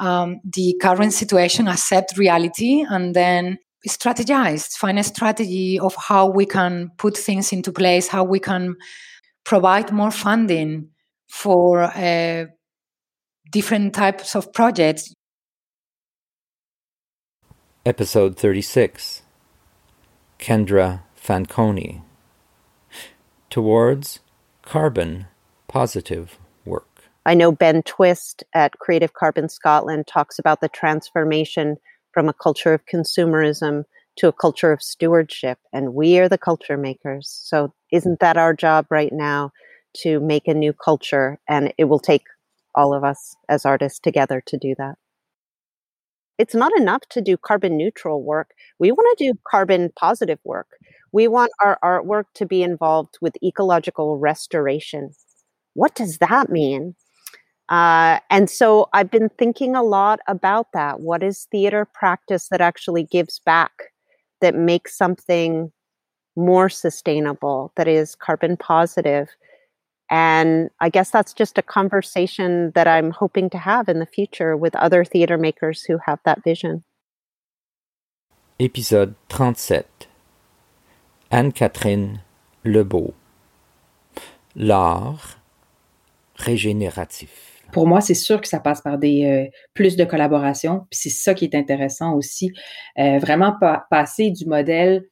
um, 0.00 0.40
the 0.44 0.76
current 0.80 1.12
situation, 1.12 1.68
accept 1.68 2.16
reality, 2.16 2.84
and 2.88 3.14
then 3.14 3.58
strategize, 3.88 4.76
find 4.76 4.98
a 4.98 5.04
strategy 5.04 5.78
of 5.78 5.94
how 5.96 6.26
we 6.26 6.46
can 6.46 6.90
put 6.98 7.16
things 7.16 7.52
into 7.52 7.72
place, 7.72 8.08
how 8.08 8.24
we 8.24 8.38
can 8.38 8.76
provide 9.44 9.92
more 9.92 10.10
funding 10.10 10.88
for 11.28 11.82
uh, 11.82 12.46
different 13.50 13.94
types 13.94 14.34
of 14.34 14.52
projects. 14.52 15.14
Episode 17.86 18.36
36 18.36 19.22
Kendra 20.38 21.02
Fanconi 21.16 22.02
Towards 23.48 24.20
Carbon 24.62 25.26
Positive. 25.68 26.38
I 27.26 27.34
know 27.34 27.52
Ben 27.52 27.82
Twist 27.82 28.44
at 28.54 28.78
Creative 28.78 29.12
Carbon 29.12 29.48
Scotland 29.48 30.06
talks 30.06 30.38
about 30.38 30.60
the 30.60 30.68
transformation 30.68 31.76
from 32.12 32.28
a 32.28 32.32
culture 32.32 32.72
of 32.72 32.86
consumerism 32.86 33.84
to 34.16 34.28
a 34.28 34.32
culture 34.32 34.72
of 34.72 34.82
stewardship, 34.82 35.58
and 35.72 35.94
we 35.94 36.18
are 36.18 36.28
the 36.28 36.38
culture 36.38 36.76
makers. 36.76 37.28
So, 37.44 37.72
isn't 37.92 38.20
that 38.20 38.36
our 38.36 38.54
job 38.54 38.86
right 38.90 39.12
now 39.12 39.52
to 39.98 40.20
make 40.20 40.48
a 40.48 40.54
new 40.54 40.72
culture? 40.72 41.38
And 41.48 41.72
it 41.78 41.84
will 41.84 41.98
take 41.98 42.24
all 42.74 42.94
of 42.94 43.04
us 43.04 43.36
as 43.48 43.66
artists 43.66 43.98
together 43.98 44.42
to 44.46 44.56
do 44.56 44.74
that. 44.78 44.96
It's 46.38 46.54
not 46.54 46.72
enough 46.78 47.02
to 47.10 47.20
do 47.20 47.36
carbon 47.36 47.76
neutral 47.76 48.22
work. 48.22 48.52
We 48.78 48.92
want 48.92 49.18
to 49.18 49.32
do 49.32 49.38
carbon 49.46 49.90
positive 49.94 50.38
work. 50.42 50.68
We 51.12 51.28
want 51.28 51.52
our 51.60 51.78
artwork 51.84 52.24
to 52.36 52.46
be 52.46 52.62
involved 52.62 53.18
with 53.20 53.36
ecological 53.42 54.18
restoration. 54.18 55.10
What 55.74 55.94
does 55.94 56.18
that 56.18 56.48
mean? 56.48 56.94
Uh, 57.70 58.18
and 58.30 58.50
so 58.50 58.88
I've 58.92 59.10
been 59.10 59.28
thinking 59.38 59.76
a 59.76 59.82
lot 59.82 60.18
about 60.26 60.72
that. 60.72 61.00
What 61.00 61.22
is 61.22 61.46
theater 61.52 61.84
practice 61.84 62.48
that 62.50 62.60
actually 62.60 63.04
gives 63.04 63.38
back, 63.38 63.70
that 64.40 64.56
makes 64.56 64.98
something 64.98 65.70
more 66.34 66.68
sustainable, 66.68 67.72
that 67.76 67.86
is 67.86 68.16
carbon 68.16 68.56
positive? 68.56 69.28
And 70.10 70.70
I 70.80 70.88
guess 70.88 71.10
that's 71.10 71.32
just 71.32 71.58
a 71.58 71.62
conversation 71.62 72.72
that 72.74 72.88
I'm 72.88 73.12
hoping 73.12 73.48
to 73.50 73.58
have 73.58 73.88
in 73.88 74.00
the 74.00 74.06
future 74.06 74.56
with 74.56 74.74
other 74.74 75.04
theater 75.04 75.38
makers 75.38 75.84
who 75.84 75.98
have 76.04 76.18
that 76.24 76.42
vision. 76.42 76.82
Épisode 78.58 79.14
37 79.28 79.84
Anne-Catherine 81.30 82.22
Lebeau 82.64 83.14
L'art 84.56 85.38
régénératif. 86.36 87.49
Pour 87.72 87.86
moi, 87.86 88.00
c'est 88.00 88.14
sûr 88.14 88.40
que 88.40 88.48
ça 88.48 88.60
passe 88.60 88.80
par 88.80 88.98
des 88.98 89.24
euh, 89.24 89.50
plus 89.74 89.96
de 89.96 90.04
collaboration. 90.04 90.86
Puis 90.90 91.00
c'est 91.02 91.10
ça 91.10 91.34
qui 91.34 91.44
est 91.44 91.54
intéressant 91.54 92.14
aussi. 92.14 92.52
Euh, 92.98 93.18
vraiment 93.18 93.56
passer 93.90 94.30
du 94.30 94.46
modèle 94.46 95.08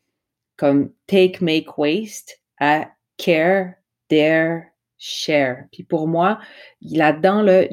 comme 0.56 0.90
take, 1.06 1.38
make, 1.40 1.78
waste 1.78 2.40
à 2.58 2.88
care, 3.16 3.74
dare, 4.10 4.62
share. 4.98 5.64
Puis 5.72 5.84
pour 5.84 6.08
moi, 6.08 6.38
là-dedans, 6.82 7.42
là, 7.42 7.64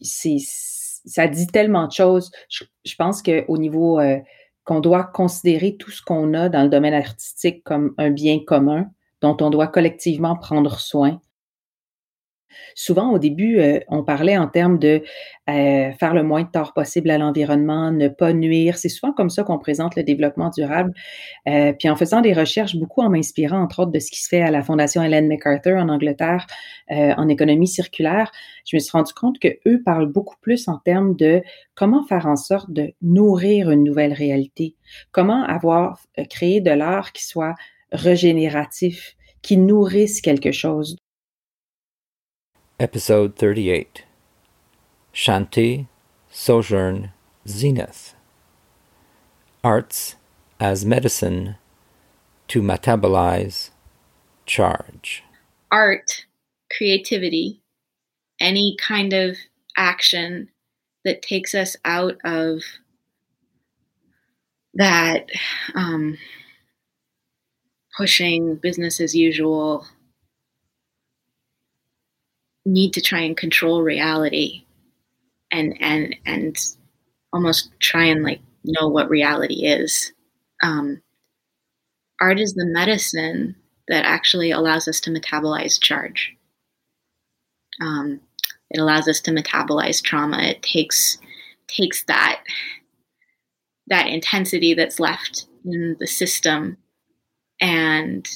c'est, 0.00 0.38
ça 0.40 1.28
dit 1.28 1.46
tellement 1.46 1.86
de 1.86 1.92
choses. 1.92 2.30
Je, 2.48 2.94
pense 2.96 3.22
qu'au 3.22 3.58
niveau 3.58 4.00
euh, 4.00 4.18
qu'on 4.64 4.80
doit 4.80 5.04
considérer 5.04 5.76
tout 5.76 5.90
ce 5.90 6.02
qu'on 6.02 6.34
a 6.34 6.48
dans 6.48 6.62
le 6.62 6.68
domaine 6.68 6.94
artistique 6.94 7.62
comme 7.64 7.94
un 7.98 8.10
bien 8.10 8.40
commun 8.44 8.90
dont 9.20 9.36
on 9.40 9.50
doit 9.50 9.68
collectivement 9.68 10.36
prendre 10.36 10.78
soin 10.80 11.20
Souvent, 12.74 13.12
au 13.12 13.18
début, 13.18 13.58
euh, 13.58 13.80
on 13.88 14.02
parlait 14.02 14.36
en 14.36 14.48
termes 14.48 14.78
de 14.78 15.02
euh, 15.48 15.92
faire 15.92 16.14
le 16.14 16.22
moins 16.22 16.42
de 16.42 16.48
tort 16.48 16.74
possible 16.74 17.10
à 17.10 17.18
l'environnement, 17.18 17.90
ne 17.90 18.08
pas 18.08 18.32
nuire. 18.32 18.76
C'est 18.76 18.88
souvent 18.88 19.12
comme 19.12 19.30
ça 19.30 19.44
qu'on 19.44 19.58
présente 19.58 19.96
le 19.96 20.02
développement 20.02 20.50
durable. 20.50 20.92
Euh, 21.48 21.72
puis 21.72 21.88
en 21.88 21.96
faisant 21.96 22.20
des 22.20 22.32
recherches, 22.32 22.76
beaucoup 22.76 23.02
en 23.02 23.10
m'inspirant, 23.10 23.60
entre 23.60 23.80
autres, 23.80 23.92
de 23.92 23.98
ce 23.98 24.10
qui 24.10 24.20
se 24.20 24.28
fait 24.28 24.42
à 24.42 24.50
la 24.50 24.62
Fondation 24.62 25.02
Ellen 25.02 25.28
MacArthur 25.28 25.76
en 25.76 25.88
Angleterre 25.88 26.46
en 26.88 27.28
économie 27.28 27.66
circulaire, 27.66 28.30
je 28.64 28.76
me 28.76 28.80
suis 28.80 28.92
rendu 28.92 29.12
compte 29.12 29.38
que 29.38 29.48
eux 29.66 29.82
parlent 29.84 30.10
beaucoup 30.10 30.36
plus 30.40 30.68
en 30.68 30.78
termes 30.78 31.16
de 31.16 31.42
comment 31.74 32.04
faire 32.04 32.26
en 32.26 32.36
sorte 32.36 32.70
de 32.70 32.92
nourrir 33.02 33.70
une 33.70 33.82
nouvelle 33.82 34.12
réalité, 34.12 34.76
comment 35.10 35.42
avoir 35.44 36.00
créé 36.30 36.60
de 36.60 36.70
l'art 36.70 37.12
qui 37.12 37.24
soit 37.26 37.54
régénératif, 37.92 39.16
qui 39.42 39.56
nourrisse 39.56 40.20
quelque 40.20 40.52
chose. 40.52 40.96
Episode 42.78 43.36
38 43.36 44.04
Shanti 45.14 45.88
Sojourn 46.30 47.10
Zenith 47.48 48.14
Arts 49.64 50.16
as 50.60 50.84
Medicine 50.84 51.56
to 52.48 52.60
Metabolize 52.60 53.70
Charge. 54.44 55.24
Art, 55.72 56.26
creativity, 56.70 57.62
any 58.40 58.76
kind 58.78 59.14
of 59.14 59.38
action 59.78 60.50
that 61.02 61.22
takes 61.22 61.54
us 61.54 61.76
out 61.82 62.18
of 62.24 62.60
that 64.74 65.30
um, 65.74 66.18
pushing 67.96 68.56
business 68.56 69.00
as 69.00 69.14
usual 69.14 69.86
need 72.66 72.92
to 72.94 73.00
try 73.00 73.20
and 73.20 73.36
control 73.36 73.82
reality 73.82 74.64
and 75.52 75.76
and 75.80 76.16
and 76.26 76.56
almost 77.32 77.70
try 77.80 78.04
and 78.04 78.22
like 78.24 78.40
know 78.64 78.88
what 78.88 79.10
reality 79.10 79.66
is. 79.66 80.12
Um, 80.62 81.02
art 82.20 82.40
is 82.40 82.54
the 82.54 82.66
medicine 82.66 83.56
that 83.88 84.04
actually 84.04 84.50
allows 84.50 84.88
us 84.88 85.00
to 85.00 85.10
metabolize 85.10 85.80
charge. 85.80 86.34
Um, 87.80 88.20
it 88.70 88.80
allows 88.80 89.06
us 89.06 89.20
to 89.22 89.30
metabolize 89.30 90.02
trauma. 90.02 90.38
It 90.42 90.62
takes 90.62 91.18
takes 91.68 92.04
that 92.04 92.42
that 93.88 94.08
intensity 94.08 94.74
that's 94.74 95.00
left 95.00 95.46
in 95.64 95.96
the 96.00 96.06
system 96.06 96.76
and 97.60 98.28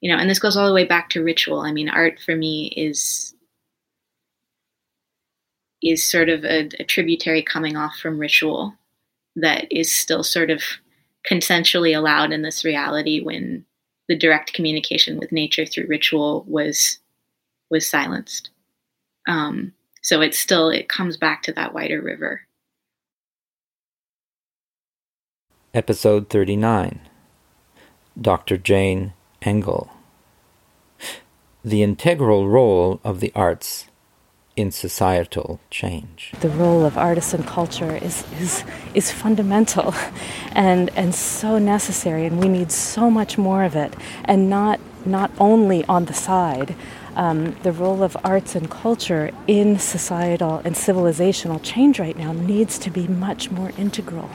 you 0.00 0.10
know 0.12 0.20
and 0.20 0.28
this 0.28 0.38
goes 0.38 0.56
all 0.56 0.66
the 0.68 0.74
way 0.74 0.84
back 0.84 1.08
to 1.10 1.22
ritual 1.22 1.60
i 1.60 1.72
mean 1.72 1.88
art 1.88 2.20
for 2.24 2.36
me 2.36 2.72
is 2.76 3.31
is 5.82 6.04
sort 6.04 6.28
of 6.28 6.44
a, 6.44 6.68
a 6.78 6.84
tributary 6.84 7.42
coming 7.42 7.76
off 7.76 7.96
from 7.96 8.18
ritual 8.18 8.74
that 9.36 9.66
is 9.70 9.90
still 9.90 10.22
sort 10.22 10.50
of 10.50 10.62
consensually 11.28 11.96
allowed 11.96 12.32
in 12.32 12.42
this 12.42 12.64
reality 12.64 13.20
when 13.20 13.64
the 14.08 14.16
direct 14.16 14.52
communication 14.52 15.18
with 15.18 15.32
nature 15.32 15.64
through 15.64 15.86
ritual 15.86 16.44
was 16.46 16.98
was 17.70 17.88
silenced. 17.88 18.50
Um, 19.26 19.72
so 20.02 20.20
it's 20.20 20.38
still 20.38 20.68
it 20.68 20.88
comes 20.88 21.16
back 21.16 21.42
to 21.44 21.52
that 21.52 21.72
wider 21.72 22.02
river. 22.02 22.42
Episode 25.74 26.28
39 26.28 27.08
dr 28.20 28.58
jane 28.58 29.14
engle 29.40 29.90
the 31.64 31.82
integral 31.82 32.46
role 32.46 33.00
of 33.02 33.20
the 33.20 33.32
arts 33.34 33.86
in 34.54 34.70
societal 34.70 35.60
change. 35.70 36.32
The 36.40 36.50
role 36.50 36.84
of 36.84 36.98
artists 36.98 37.32
and 37.32 37.46
culture 37.46 37.96
is, 37.96 38.24
is, 38.38 38.64
is 38.94 39.10
fundamental 39.10 39.94
and, 40.52 40.90
and 40.90 41.14
so 41.14 41.58
necessary, 41.58 42.26
and 42.26 42.38
we 42.38 42.48
need 42.48 42.70
so 42.70 43.10
much 43.10 43.38
more 43.38 43.64
of 43.64 43.74
it, 43.76 43.94
and 44.24 44.50
not, 44.50 44.80
not 45.06 45.30
only 45.38 45.84
on 45.86 46.04
the 46.06 46.14
side. 46.14 46.74
Um, 47.14 47.56
the 47.62 47.72
role 47.72 48.02
of 48.02 48.16
arts 48.24 48.54
and 48.54 48.70
culture 48.70 49.30
in 49.46 49.78
societal 49.78 50.62
and 50.64 50.74
civilizational 50.74 51.60
change 51.62 51.98
right 51.98 52.16
now 52.16 52.32
needs 52.32 52.78
to 52.78 52.90
be 52.90 53.06
much 53.06 53.50
more 53.50 53.70
integral 53.76 54.30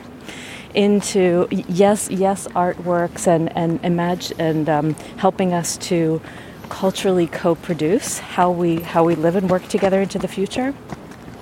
into 0.75 1.47
yes 1.49 2.07
yes 2.11 2.45
artworks 2.49 3.25
and 3.25 3.55
and 3.57 3.83
imagine 3.83 4.39
and 4.39 4.69
um, 4.69 4.93
helping 5.17 5.53
us 5.53 5.77
to 5.77 6.21
culturally 6.69 7.27
co-produce 7.27 8.19
how 8.19 8.51
we 8.51 8.81
how 8.81 9.03
we 9.03 9.15
live 9.15 9.35
and 9.35 9.49
work 9.49 9.67
together 9.67 10.01
into 10.01 10.19
the 10.19 10.27
future. 10.27 10.73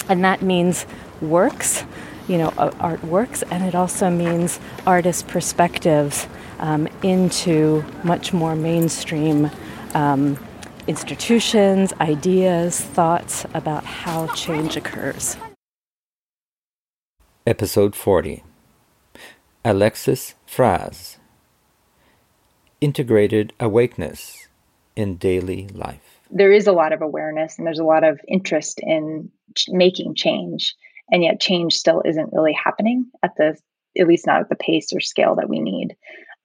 And 0.10 0.24
that 0.24 0.42
means 0.42 0.86
works 1.22 1.84
you 2.28 2.38
know 2.38 2.50
artworks 2.50 3.44
and 3.52 3.64
it 3.64 3.76
also 3.76 4.10
means 4.10 4.60
artist 4.86 5.28
perspectives 5.28 6.28
um, 6.60 6.88
into 7.04 7.84
much 8.04 8.34
more 8.34 8.56
mainstream 8.56 9.50
um, 9.94 10.38
institutions 10.88 11.94
ideas 12.02 12.80
thoughts 12.80 13.46
about 13.54 13.84
how 13.84 14.28
change 14.34 14.76
occurs. 14.78 15.38
Episode 17.46 17.96
40 17.96 18.44
alexis 19.64 20.36
frasz. 20.48 21.18
Integrated 22.82 23.54
awakeness 23.60 24.45
in 24.96 25.18
daily 25.18 25.68
life? 25.70 26.20
There 26.32 26.52
is 26.52 26.68
a 26.68 26.72
lot 26.72 26.94
of 26.94 27.02
awareness 27.02 27.58
and 27.58 27.66
there's 27.66 27.80
a 27.80 27.84
lot 27.84 28.04
of 28.04 28.20
interest 28.28 28.80
in 28.82 29.30
ch- 29.56 29.70
making 29.70 30.16
change, 30.16 30.76
and 31.12 31.24
yet 31.24 31.40
change 31.40 31.74
still 31.74 32.02
isn't 32.06 32.34
really 32.34 32.54
happening 32.54 33.06
at 33.24 33.32
the 33.38 33.58
at 33.98 34.08
least 34.08 34.28
not 34.28 34.42
at 34.42 34.50
the 34.50 34.56
pace 34.56 34.92
or 34.94 35.00
scale 35.00 35.36
that 35.36 35.50
we 35.50 35.60
need. 35.62 35.96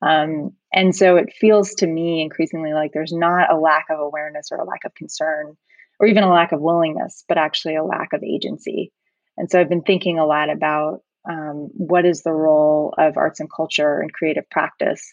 Um, 0.03 0.53
and 0.73 0.95
so 0.95 1.17
it 1.17 1.33
feels 1.33 1.75
to 1.77 1.87
me 1.87 2.23
increasingly 2.23 2.73
like 2.73 2.93
there's 2.93 3.13
not 3.13 3.53
a 3.53 3.59
lack 3.59 3.87
of 3.91 3.99
awareness 3.99 4.49
or 4.51 4.59
a 4.59 4.65
lack 4.65 4.85
of 4.85 4.95
concern 4.95 5.57
or 5.99 6.07
even 6.07 6.23
a 6.23 6.33
lack 6.33 6.53
of 6.53 6.61
willingness, 6.61 7.25
but 7.29 7.39
actually 7.39 7.77
a 7.77 7.85
lack 7.85 8.13
of 8.13 8.23
agency. 8.23 8.93
And 9.37 9.51
so 9.51 9.61
I've 9.61 9.69
been 9.69 9.83
thinking 9.83 10.19
a 10.19 10.27
lot 10.27 10.49
about 10.49 11.01
um, 11.29 11.69
what 11.75 12.07
is 12.07 12.23
the 12.23 12.33
role 12.33 12.95
of 12.97 13.17
arts 13.17 13.41
and 13.41 13.51
culture 13.53 14.01
and 14.01 14.13
creative 14.13 14.49
practice 14.49 15.13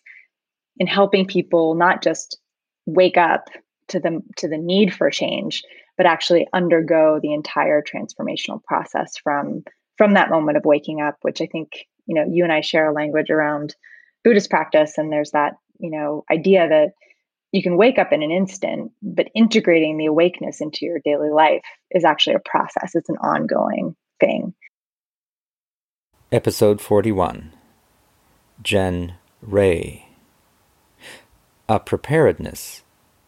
in 0.77 0.87
helping 0.87 1.25
people 1.25 1.75
not 1.75 2.01
just 2.01 2.39
wake 2.87 3.17
up 3.17 3.45
to 3.89 3.99
the 3.99 4.21
to 4.37 4.47
the 4.47 4.57
need 4.57 4.93
for 4.93 5.09
change 5.11 5.63
but 5.95 6.05
actually 6.05 6.47
undergo 6.53 7.19
the 7.21 7.33
entire 7.33 7.81
transformational 7.81 8.63
process 8.63 9.15
from 9.23 9.63
from 9.97 10.13
that 10.13 10.29
moment 10.29 10.57
of 10.57 10.65
waking 10.65 10.99
up 10.99 11.15
which 11.21 11.41
i 11.41 11.45
think 11.45 11.85
you 12.07 12.15
know 12.15 12.25
you 12.29 12.43
and 12.43 12.51
i 12.51 12.61
share 12.61 12.89
a 12.89 12.93
language 12.93 13.29
around 13.29 13.75
buddhist 14.23 14.49
practice 14.49 14.97
and 14.97 15.11
there's 15.11 15.31
that 15.31 15.53
you 15.79 15.91
know 15.91 16.25
idea 16.31 16.67
that 16.67 16.93
you 17.51 17.63
can 17.63 17.77
wake 17.77 17.97
up 17.97 18.11
in 18.11 18.23
an 18.23 18.31
instant 18.31 18.91
but 19.01 19.29
integrating 19.33 19.97
the 19.97 20.05
awakeness 20.05 20.61
into 20.61 20.85
your 20.85 20.99
daily 21.03 21.29
life 21.29 21.61
is 21.91 22.03
actually 22.03 22.35
a 22.35 22.39
process. 22.39 22.93
It's 22.93 23.09
an 23.09 23.17
ongoing 23.17 23.95
thing. 24.19 24.53
Episode 26.31 26.81
41 26.81 27.53
jen 28.61 29.15
ray 29.41 30.06
a 31.69 31.79
preparedness 31.79 32.83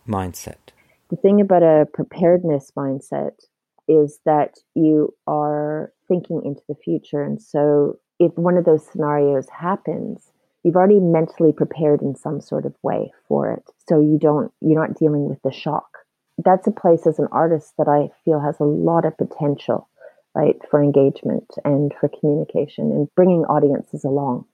mindset. 0.07 0.71
The 1.09 1.17
thing 1.17 1.41
about 1.41 1.61
a 1.61 1.87
preparedness 1.93 2.71
mindset 2.77 3.33
is 3.87 4.19
that 4.25 4.59
you 4.75 5.13
are 5.27 5.91
thinking 6.07 6.41
into 6.45 6.61
the 6.69 6.75
future. 6.75 7.21
And 7.21 7.41
so 7.41 7.99
if 8.19 8.31
one 8.37 8.57
of 8.57 8.63
those 8.63 8.87
scenarios 8.87 9.47
happens, 9.49 10.31
you've 10.63 10.77
already 10.77 10.99
mentally 10.99 11.51
prepared 11.51 12.01
in 12.01 12.15
some 12.15 12.39
sort 12.39 12.65
of 12.65 12.75
way 12.81 13.11
for 13.27 13.51
it. 13.51 13.63
So 13.87 13.99
you 13.99 14.17
don't, 14.17 14.53
you're 14.61 14.79
not 14.79 14.97
dealing 14.97 15.27
with 15.27 15.41
the 15.41 15.51
shock. 15.51 15.97
That's 16.37 16.67
a 16.67 16.71
place 16.71 17.05
as 17.05 17.19
an 17.19 17.27
artist 17.31 17.73
that 17.77 17.89
I 17.89 18.09
feel 18.23 18.39
has 18.39 18.59
a 18.61 18.63
lot 18.63 19.03
of 19.03 19.17
potential, 19.17 19.89
right, 20.33 20.55
for 20.71 20.81
engagement 20.81 21.55
and 21.65 21.93
for 21.99 22.09
communication 22.19 22.91
and 22.91 23.09
bringing 23.15 23.43
audiences 23.45 24.05
along 24.05 24.45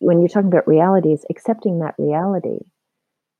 when 0.00 0.18
you're 0.18 0.28
talking 0.28 0.48
about 0.48 0.66
realities, 0.66 1.24
accepting 1.30 1.78
that 1.78 1.94
reality, 1.98 2.58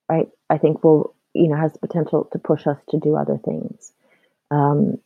right, 0.09 0.29
I 0.49 0.59
think 0.59 0.85
will, 0.85 1.15
you 1.35 1.49
know, 1.49 1.57
has 1.57 1.73
the 1.73 1.79
potential 1.81 2.29
to 2.33 2.39
push 2.39 2.67
us 2.67 2.79
to 2.91 2.99
do 2.99 3.17
other 3.17 3.39
things. 3.45 3.93
Um, 4.51 4.99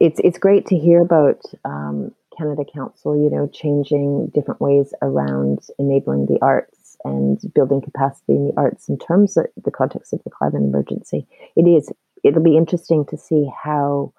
it's 0.00 0.20
it's 0.20 0.38
great 0.38 0.66
to 0.66 0.78
hear 0.78 1.00
about 1.00 1.42
um, 1.64 2.12
Canada 2.36 2.64
Council, 2.72 3.16
you 3.16 3.30
know, 3.30 3.48
changing 3.52 4.30
different 4.34 4.60
ways 4.60 4.94
around 5.02 5.60
enabling 5.78 6.26
the 6.26 6.38
arts 6.42 6.96
and 7.04 7.40
building 7.54 7.80
capacity 7.80 8.34
in 8.34 8.48
the 8.48 8.54
arts 8.56 8.88
in 8.88 8.98
terms 8.98 9.36
of 9.36 9.46
the 9.64 9.70
context 9.70 10.12
of 10.12 10.22
the 10.24 10.30
climate 10.30 10.62
emergency. 10.62 11.26
It 11.56 11.62
is. 11.62 11.92
It'll 12.24 12.42
be 12.42 12.56
interesting 12.56 13.04
to 13.06 13.16
see 13.16 13.48
how 13.64 14.12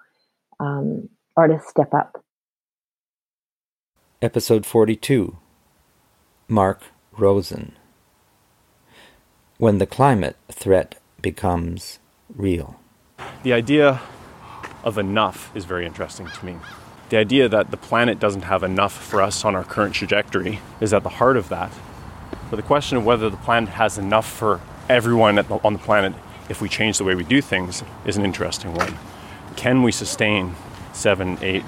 um, 0.60 1.08
artists 1.36 1.70
step 1.70 1.94
up. 1.94 2.24
Episode 4.20 4.66
forty-two 4.66 5.38
Mark 6.50 6.80
Rosen. 7.12 7.72
When 9.58 9.76
the 9.76 9.86
climate 9.86 10.36
threat 10.50 10.94
becomes 11.20 11.98
real. 12.34 12.80
The 13.42 13.52
idea 13.52 14.00
of 14.82 14.96
enough 14.96 15.54
is 15.54 15.66
very 15.66 15.84
interesting 15.84 16.26
to 16.26 16.46
me. 16.46 16.56
The 17.10 17.18
idea 17.18 17.50
that 17.50 17.70
the 17.70 17.76
planet 17.76 18.18
doesn't 18.18 18.42
have 18.42 18.62
enough 18.62 18.94
for 18.96 19.20
us 19.20 19.44
on 19.44 19.54
our 19.54 19.62
current 19.62 19.94
trajectory 19.94 20.60
is 20.80 20.94
at 20.94 21.02
the 21.02 21.10
heart 21.10 21.36
of 21.36 21.50
that. 21.50 21.70
But 22.48 22.56
the 22.56 22.62
question 22.62 22.96
of 22.96 23.04
whether 23.04 23.28
the 23.28 23.36
planet 23.36 23.68
has 23.68 23.98
enough 23.98 24.26
for 24.26 24.62
everyone 24.88 25.34
the, 25.34 25.60
on 25.62 25.74
the 25.74 25.78
planet 25.78 26.14
if 26.48 26.62
we 26.62 26.70
change 26.70 26.96
the 26.96 27.04
way 27.04 27.14
we 27.14 27.24
do 27.24 27.42
things 27.42 27.84
is 28.06 28.16
an 28.16 28.24
interesting 28.24 28.72
one. 28.72 28.96
Can 29.56 29.82
we 29.82 29.92
sustain 29.92 30.54
seven, 30.94 31.36
eight, 31.42 31.64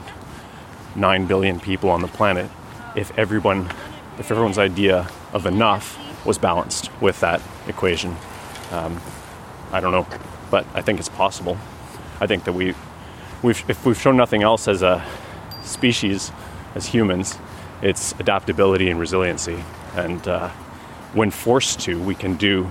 nine 0.96 1.26
billion 1.26 1.60
people 1.60 1.90
on 1.90 2.00
the 2.00 2.08
planet 2.08 2.50
if 2.96 3.16
everyone 3.18 3.68
if 4.20 4.30
everyone's 4.30 4.58
idea 4.58 5.08
of 5.32 5.46
enough 5.46 5.98
was 6.26 6.36
balanced 6.36 6.90
with 7.00 7.18
that 7.20 7.40
equation. 7.66 8.14
Um, 8.70 9.00
I 9.72 9.80
don't 9.80 9.92
know, 9.92 10.06
but 10.50 10.66
I 10.74 10.82
think 10.82 11.00
it's 11.00 11.08
possible. 11.08 11.56
I 12.20 12.26
think 12.26 12.44
that 12.44 12.52
we, 12.52 12.74
we've, 13.42 13.64
if 13.68 13.84
we've 13.86 13.98
shown 13.98 14.18
nothing 14.18 14.42
else 14.42 14.68
as 14.68 14.82
a 14.82 15.04
species, 15.62 16.30
as 16.74 16.86
humans, 16.86 17.38
it's 17.80 18.12
adaptability 18.20 18.90
and 18.90 19.00
resiliency. 19.00 19.64
And 19.96 20.28
uh, 20.28 20.50
when 21.14 21.30
forced 21.30 21.80
to, 21.80 21.98
we 21.98 22.14
can 22.14 22.36
do 22.36 22.70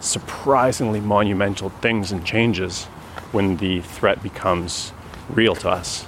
surprisingly 0.00 1.00
monumental 1.00 1.68
things 1.68 2.10
and 2.10 2.24
changes 2.24 2.86
when 3.32 3.58
the 3.58 3.82
threat 3.82 4.22
becomes 4.22 4.94
real 5.28 5.54
to 5.56 5.68
us. 5.68 6.06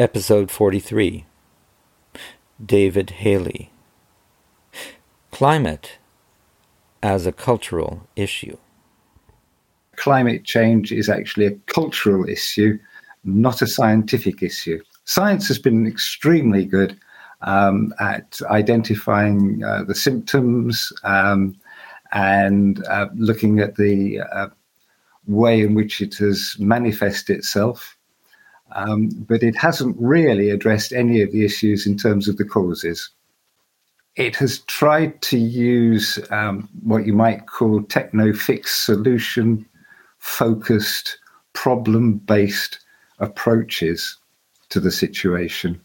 Episode 0.00 0.48
43 0.48 1.26
David 2.64 3.10
Haley 3.10 3.72
Climate 5.32 5.98
as 7.02 7.26
a 7.26 7.32
Cultural 7.32 8.06
Issue. 8.14 8.58
climate 9.96 10.44
change 10.44 10.92
is 10.92 11.08
actually 11.08 11.46
a 11.46 11.58
cultural 11.66 12.28
issue, 12.28 12.78
not 13.24 13.60
a 13.60 13.66
scientific 13.66 14.40
issue. 14.40 14.80
Science 15.04 15.48
has 15.48 15.58
been 15.58 15.84
extremely 15.84 16.64
good 16.64 16.96
um, 17.40 17.92
at 17.98 18.38
identifying 18.50 19.64
uh, 19.64 19.82
the 19.82 19.96
symptoms 19.96 20.92
um, 21.02 21.56
and 22.12 22.86
uh, 22.86 23.08
looking 23.16 23.58
at 23.58 23.74
the 23.74 24.20
uh, 24.20 24.46
way 25.26 25.60
in 25.60 25.74
which 25.74 26.00
it 26.00 26.14
has 26.18 26.54
manifested 26.60 27.38
itself. 27.38 27.97
Um, 28.72 29.08
but 29.28 29.42
it 29.42 29.56
hasn't 29.56 29.96
really 29.98 30.50
addressed 30.50 30.92
any 30.92 31.22
of 31.22 31.32
the 31.32 31.44
issues 31.44 31.86
in 31.86 31.96
terms 31.96 32.28
of 32.28 32.36
the 32.36 32.44
causes. 32.44 33.10
It 34.16 34.36
has 34.36 34.60
tried 34.60 35.20
to 35.22 35.38
use 35.38 36.18
um, 36.30 36.68
what 36.82 37.06
you 37.06 37.12
might 37.12 37.46
call 37.46 37.82
techno 37.84 38.32
fix 38.32 38.74
solution 38.74 39.64
focused, 40.18 41.18
problem 41.52 42.14
based 42.14 42.80
approaches 43.20 44.16
to 44.68 44.80
the 44.80 44.90
situation 44.90 45.80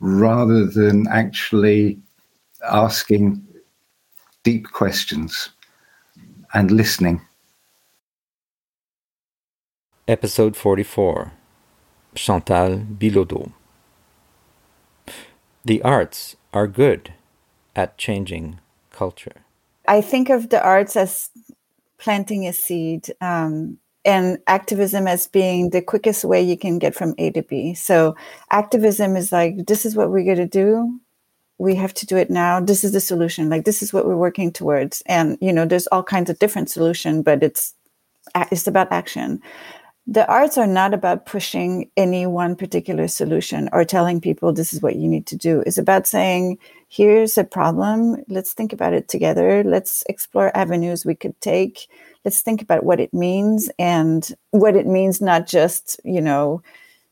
rather 0.00 0.66
than 0.66 1.06
actually 1.08 1.98
asking 2.70 3.46
deep 4.42 4.70
questions 4.70 5.50
and 6.54 6.70
listening. 6.70 7.20
Episode 10.08 10.56
44 10.56 11.32
Chantal 12.16 12.78
Bilodeau. 12.78 13.52
The 15.64 15.82
arts 15.82 16.36
are 16.52 16.66
good 16.66 17.12
at 17.74 17.98
changing 17.98 18.60
culture. 18.90 19.44
I 19.86 20.00
think 20.00 20.30
of 20.30 20.48
the 20.48 20.62
arts 20.62 20.96
as 20.96 21.30
planting 21.98 22.46
a 22.46 22.52
seed 22.52 23.12
um, 23.20 23.78
and 24.04 24.38
activism 24.46 25.06
as 25.06 25.26
being 25.26 25.70
the 25.70 25.82
quickest 25.82 26.24
way 26.24 26.42
you 26.42 26.56
can 26.56 26.78
get 26.78 26.94
from 26.94 27.14
A 27.18 27.30
to 27.32 27.42
B. 27.42 27.74
So 27.74 28.16
activism 28.50 29.16
is 29.16 29.32
like, 29.32 29.66
this 29.66 29.84
is 29.84 29.94
what 29.94 30.10
we're 30.10 30.24
going 30.24 30.36
to 30.38 30.46
do. 30.46 31.00
We 31.58 31.74
have 31.76 31.94
to 31.94 32.06
do 32.06 32.16
it 32.16 32.30
now. 32.30 32.60
This 32.60 32.84
is 32.84 32.92
the 32.92 33.00
solution. 33.00 33.48
Like 33.48 33.64
this 33.64 33.82
is 33.82 33.92
what 33.92 34.06
we're 34.06 34.16
working 34.16 34.52
towards. 34.52 35.02
And 35.06 35.38
you 35.40 35.52
know, 35.52 35.64
there's 35.64 35.86
all 35.88 36.02
kinds 36.02 36.30
of 36.30 36.38
different 36.38 36.70
solution, 36.70 37.22
but 37.22 37.42
it's 37.42 37.74
it's 38.50 38.66
about 38.66 38.92
action 38.92 39.40
the 40.06 40.26
arts 40.28 40.56
are 40.56 40.68
not 40.68 40.94
about 40.94 41.26
pushing 41.26 41.90
any 41.96 42.26
one 42.26 42.54
particular 42.54 43.08
solution 43.08 43.68
or 43.72 43.84
telling 43.84 44.20
people 44.20 44.52
this 44.52 44.72
is 44.72 44.80
what 44.80 44.96
you 44.96 45.08
need 45.08 45.26
to 45.26 45.36
do. 45.36 45.64
It's 45.66 45.78
about 45.78 46.06
saying, 46.06 46.58
here's 46.88 47.36
a 47.36 47.42
problem. 47.42 48.22
Let's 48.28 48.52
think 48.52 48.72
about 48.72 48.92
it 48.92 49.08
together. 49.08 49.64
Let's 49.64 50.04
explore 50.08 50.56
avenues 50.56 51.04
we 51.04 51.16
could 51.16 51.40
take. 51.40 51.88
Let's 52.24 52.40
think 52.40 52.62
about 52.62 52.84
what 52.84 53.00
it 53.00 53.12
means 53.12 53.68
and 53.80 54.28
what 54.52 54.76
it 54.76 54.86
means, 54.86 55.20
not 55.20 55.48
just, 55.48 56.00
you 56.04 56.20
know, 56.20 56.62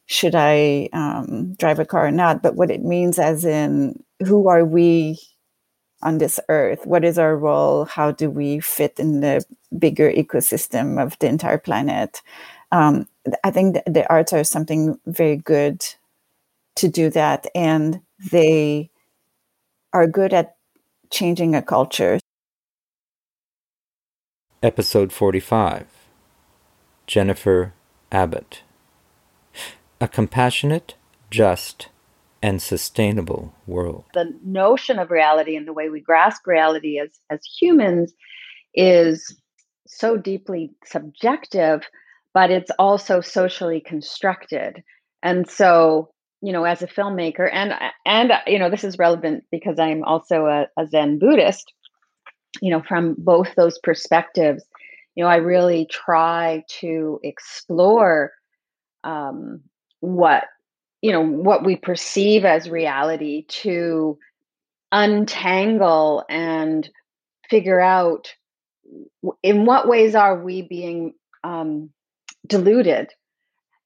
should 0.07 0.35
I 0.37 0.89
um, 0.93 1.55
drive 1.55 1.81
a 1.81 1.85
car 1.85 2.07
or 2.07 2.13
not, 2.13 2.43
but 2.43 2.55
what 2.55 2.71
it 2.71 2.85
means 2.85 3.19
as 3.19 3.45
in 3.45 4.05
who 4.25 4.49
are 4.49 4.65
we 4.65 5.19
on 6.03 6.19
this 6.19 6.39
earth? 6.49 6.87
What 6.87 7.05
is 7.05 7.19
our 7.19 7.37
role? 7.37 7.87
How 7.87 8.13
do 8.13 8.31
we 8.31 8.61
fit 8.61 9.01
in 9.01 9.21
the 9.21 9.45
bigger 9.77 10.13
ecosystem 10.13 11.03
of 11.03 11.19
the 11.19 11.27
entire 11.27 11.59
planet? 11.59 12.21
Um, 12.73 13.07
I 13.43 13.51
think 13.51 13.79
the 13.87 14.07
arts 14.09 14.33
are 14.33 14.45
something 14.45 14.99
very 15.07 15.37
good 15.37 15.85
to 16.77 16.89
do 16.89 17.11
that, 17.11 17.47
and 17.55 18.01
they 18.31 18.91
are 19.93 20.07
good 20.07 20.35
at 20.35 20.57
changing 21.11 21.55
a 21.55 21.63
culture. 21.63 22.19
Episode 24.63 25.13
45 25.13 25.87
Jennifer 27.07 27.75
Abbott. 28.11 28.63
A 30.01 30.09
compassionate, 30.09 30.95
just, 31.31 31.89
and 32.43 32.61
sustainable 32.61 33.55
world. 33.67 34.05
The 34.15 34.37
notion 34.45 34.99
of 34.99 35.11
reality 35.11 35.57
and 35.57 35.67
the 35.67 35.73
way 35.73 35.89
we 35.89 36.01
grasp 36.01 36.47
reality 36.47 36.99
as, 36.99 37.11
as 37.31 37.41
humans 37.45 38.13
is 38.75 39.37
so 39.87 40.17
deeply 40.17 40.73
subjective 40.85 41.83
but 42.35 42.51
it's 42.51 42.71
also 42.79 43.21
socially 43.21 43.81
constructed. 43.81 44.83
And 45.23 45.49
so, 45.49 46.11
you 46.43 46.53
know, 46.53 46.65
as 46.65 46.83
a 46.83 46.87
filmmaker, 46.87 47.49
and 47.51 47.73
and 48.05 48.33
you 48.47 48.59
know, 48.59 48.69
this 48.69 48.85
is 48.85 48.99
relevant 48.99 49.45
because 49.51 49.79
I'm 49.79 50.05
also 50.05 50.47
a, 50.47 50.67
a 50.77 50.87
Zen 50.87 51.19
Buddhist. 51.19 51.73
You 52.61 52.71
know, 52.71 52.83
from 52.83 53.15
both 53.19 53.55
those 53.57 53.79
perspectives, 53.79 54.65
you 55.15 55.25
know, 55.25 55.31
I 55.31 55.37
really 55.37 55.87
try 55.91 56.65
to 56.81 57.19
explore 57.23 58.33
um, 59.05 59.61
what 60.01 60.45
you 61.01 61.13
know 61.13 61.25
what 61.25 61.65
we 61.65 61.77
perceive 61.77 62.45
as 62.45 62.69
reality 62.69 63.45
to 63.49 64.19
untangle 64.93 66.25
and 66.29 66.89
figure 67.49 67.81
out 67.81 68.33
in 69.43 69.65
what 69.65 69.89
ways 69.89 70.15
are 70.15 70.43
we 70.43 70.63
being 70.63 71.15
um, 71.43 71.91
deluded 72.47 73.11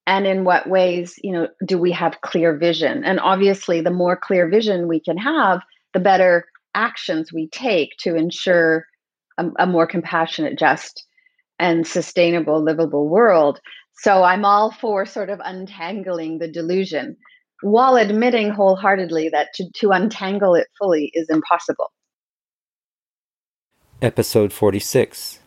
and 0.09 0.25
in 0.25 0.43
what 0.43 0.67
ways 0.67 1.19
you 1.23 1.31
know 1.31 1.47
do 1.65 1.77
we 1.77 1.91
have 1.91 2.21
clear 2.21 2.57
vision? 2.57 3.05
And 3.05 3.19
obviously 3.19 3.81
the 3.81 3.91
more 3.91 4.17
clear 4.17 4.49
vision 4.49 4.87
we 4.87 4.99
can 4.99 5.17
have 5.17 5.61
the 5.93 5.99
better 5.99 6.45
actions 6.73 7.31
we 7.31 7.47
take 7.47 7.91
to 7.99 8.15
ensure 8.15 8.85
a, 9.37 9.45
a 9.59 9.67
more 9.67 9.85
compassionate 9.85 10.57
just 10.57 11.05
and 11.59 11.85
sustainable 11.85 12.63
livable 12.63 13.07
world. 13.07 13.59
So 14.01 14.23
i'm 14.23 14.45
all 14.45 14.71
for 14.71 15.05
sort 15.05 15.29
of 15.29 15.39
untangling 15.43 16.39
the 16.39 16.51
delusion 16.51 17.15
while 17.61 17.95
admitting 17.95 18.49
wholeheartedly 18.49 19.29
that 19.29 19.49
to, 19.55 19.69
to 19.75 19.91
untangle 19.91 20.55
it 20.55 20.67
fully 20.79 21.11
is 21.13 21.29
impossible. 21.29 21.91
Episode 24.01 24.53
46 24.53 25.39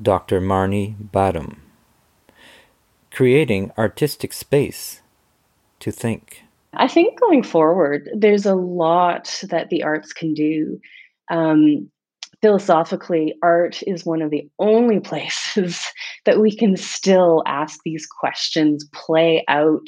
dr 0.00 0.40
marnie 0.40 0.94
badham 1.12 1.63
creating 3.14 3.70
artistic 3.78 4.32
space 4.32 5.00
to 5.78 5.92
think? 5.92 6.42
I 6.74 6.88
think 6.88 7.20
going 7.20 7.44
forward, 7.44 8.10
there's 8.16 8.44
a 8.44 8.56
lot 8.56 9.40
that 9.48 9.70
the 9.70 9.84
arts 9.84 10.12
can 10.12 10.34
do. 10.34 10.80
Um, 11.30 11.88
philosophically, 12.42 13.34
art 13.40 13.82
is 13.86 14.04
one 14.04 14.20
of 14.20 14.30
the 14.30 14.48
only 14.58 14.98
places 14.98 15.86
that 16.24 16.40
we 16.40 16.54
can 16.54 16.76
still 16.76 17.44
ask 17.46 17.78
these 17.84 18.06
questions, 18.06 18.88
play 18.92 19.44
out 19.46 19.86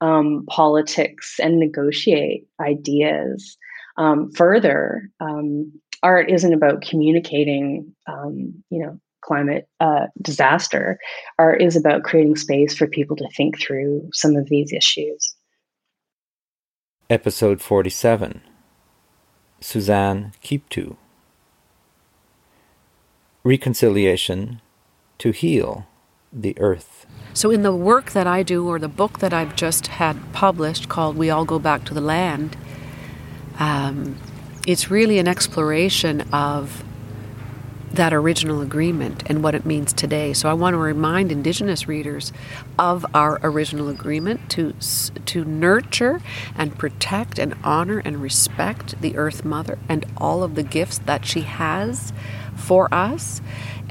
um, 0.00 0.44
politics, 0.48 1.40
and 1.42 1.58
negotiate 1.58 2.46
ideas. 2.60 3.56
Um, 3.96 4.30
further, 4.30 5.10
um, 5.20 5.72
art 6.04 6.30
isn't 6.30 6.54
about 6.54 6.82
communicating, 6.82 7.94
um, 8.06 8.62
you 8.70 8.78
know, 8.78 9.00
climate 9.24 9.68
uh, 9.80 10.06
disaster 10.20 10.98
are 11.38 11.54
is 11.54 11.76
about 11.76 12.02
creating 12.02 12.36
space 12.36 12.74
for 12.74 12.86
people 12.86 13.16
to 13.16 13.28
think 13.36 13.60
through 13.60 14.08
some 14.12 14.36
of 14.36 14.48
these 14.48 14.72
issues. 14.72 15.34
Episode 17.10 17.60
47 17.60 18.42
Suzanne 19.60 20.32
Keeptwo 20.42 20.96
Reconciliation 23.42 24.60
to 25.18 25.30
Heal 25.30 25.86
the 26.32 26.58
Earth. 26.58 27.06
So, 27.32 27.50
in 27.50 27.62
the 27.62 27.74
work 27.74 28.12
that 28.12 28.26
I 28.26 28.42
do, 28.42 28.66
or 28.66 28.78
the 28.78 28.88
book 28.88 29.20
that 29.20 29.32
I've 29.32 29.54
just 29.54 29.86
had 29.86 30.32
published 30.32 30.88
called 30.88 31.16
We 31.16 31.30
All 31.30 31.44
Go 31.44 31.58
Back 31.58 31.84
to 31.84 31.94
the 31.94 32.00
Land, 32.00 32.56
um, 33.58 34.16
it's 34.66 34.90
really 34.90 35.18
an 35.18 35.28
exploration 35.28 36.22
of 36.32 36.82
that 37.94 38.12
original 38.12 38.60
agreement 38.60 39.22
and 39.26 39.42
what 39.42 39.54
it 39.54 39.64
means 39.64 39.92
today. 39.92 40.32
So 40.32 40.48
I 40.48 40.52
want 40.52 40.74
to 40.74 40.78
remind 40.78 41.30
Indigenous 41.30 41.86
readers 41.86 42.32
of 42.78 43.06
our 43.14 43.40
original 43.42 43.88
agreement 43.88 44.50
to 44.50 44.74
to 45.26 45.44
nurture 45.44 46.20
and 46.56 46.76
protect 46.76 47.38
and 47.38 47.54
honor 47.62 48.00
and 48.04 48.20
respect 48.20 49.00
the 49.00 49.16
Earth 49.16 49.44
Mother 49.44 49.78
and 49.88 50.04
all 50.16 50.42
of 50.42 50.54
the 50.54 50.62
gifts 50.62 50.98
that 50.98 51.24
she 51.24 51.42
has 51.42 52.12
for 52.56 52.92
us. 52.92 53.40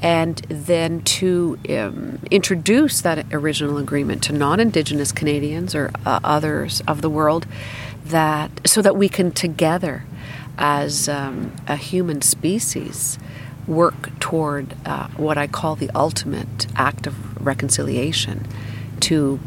And 0.00 0.36
then 0.48 1.00
to 1.02 1.58
um, 1.70 2.18
introduce 2.30 3.00
that 3.00 3.32
original 3.32 3.78
agreement 3.78 4.22
to 4.24 4.34
non 4.34 4.60
Indigenous 4.60 5.12
Canadians 5.12 5.74
or 5.74 5.90
uh, 6.04 6.20
others 6.22 6.82
of 6.86 7.00
the 7.00 7.08
world, 7.08 7.46
that 8.04 8.50
so 8.66 8.82
that 8.82 8.96
we 8.96 9.08
can 9.08 9.30
together, 9.32 10.04
as 10.58 11.08
um, 11.08 11.56
a 11.66 11.76
human 11.76 12.20
species, 12.20 13.18
work 13.66 14.18
toward 14.20 14.74
uh, 14.84 15.08
what 15.16 15.38
I 15.38 15.46
call 15.46 15.76
the 15.76 15.90
ultimate 15.94 16.66
act 16.76 17.06
of 17.06 17.14
reconciliation 17.44 18.46
to 19.00 19.38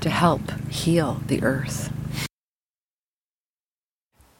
to 0.00 0.10
help 0.10 0.50
heal 0.70 1.20
the 1.26 1.42
earth. 1.42 1.90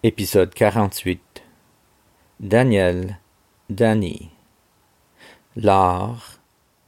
Épisode 0.03 0.55
48 0.55 1.43
Daniel 2.39 3.17
Dany 3.71 4.31
l'art 5.57 6.39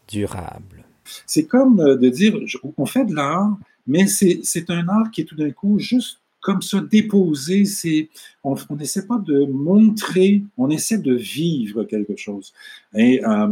durable. 0.08 0.84
C'est 1.26 1.46
comme 1.46 1.80
euh, 1.80 1.96
de 1.96 2.08
dire, 2.08 2.34
on 2.76 2.84
fait 2.84 3.04
de 3.04 3.14
l'art, 3.14 3.56
mais 3.86 4.06
c'est 4.06 4.70
un 4.70 4.88
art 4.88 5.10
qui 5.10 5.22
est 5.22 5.24
tout 5.24 5.36
d'un 5.36 5.50
coup 5.50 5.78
juste 5.78 6.20
comme 6.46 6.62
ça 6.62 6.80
déposé. 6.80 7.64
C'est, 7.64 8.08
on 8.44 8.54
n'essaie 8.78 9.04
pas 9.04 9.18
de 9.18 9.46
montrer, 9.46 10.44
on 10.56 10.70
essaie 10.70 10.98
de 10.98 11.12
vivre 11.12 11.82
quelque 11.82 12.14
chose. 12.14 12.54
Et, 12.94 13.20
euh, 13.26 13.48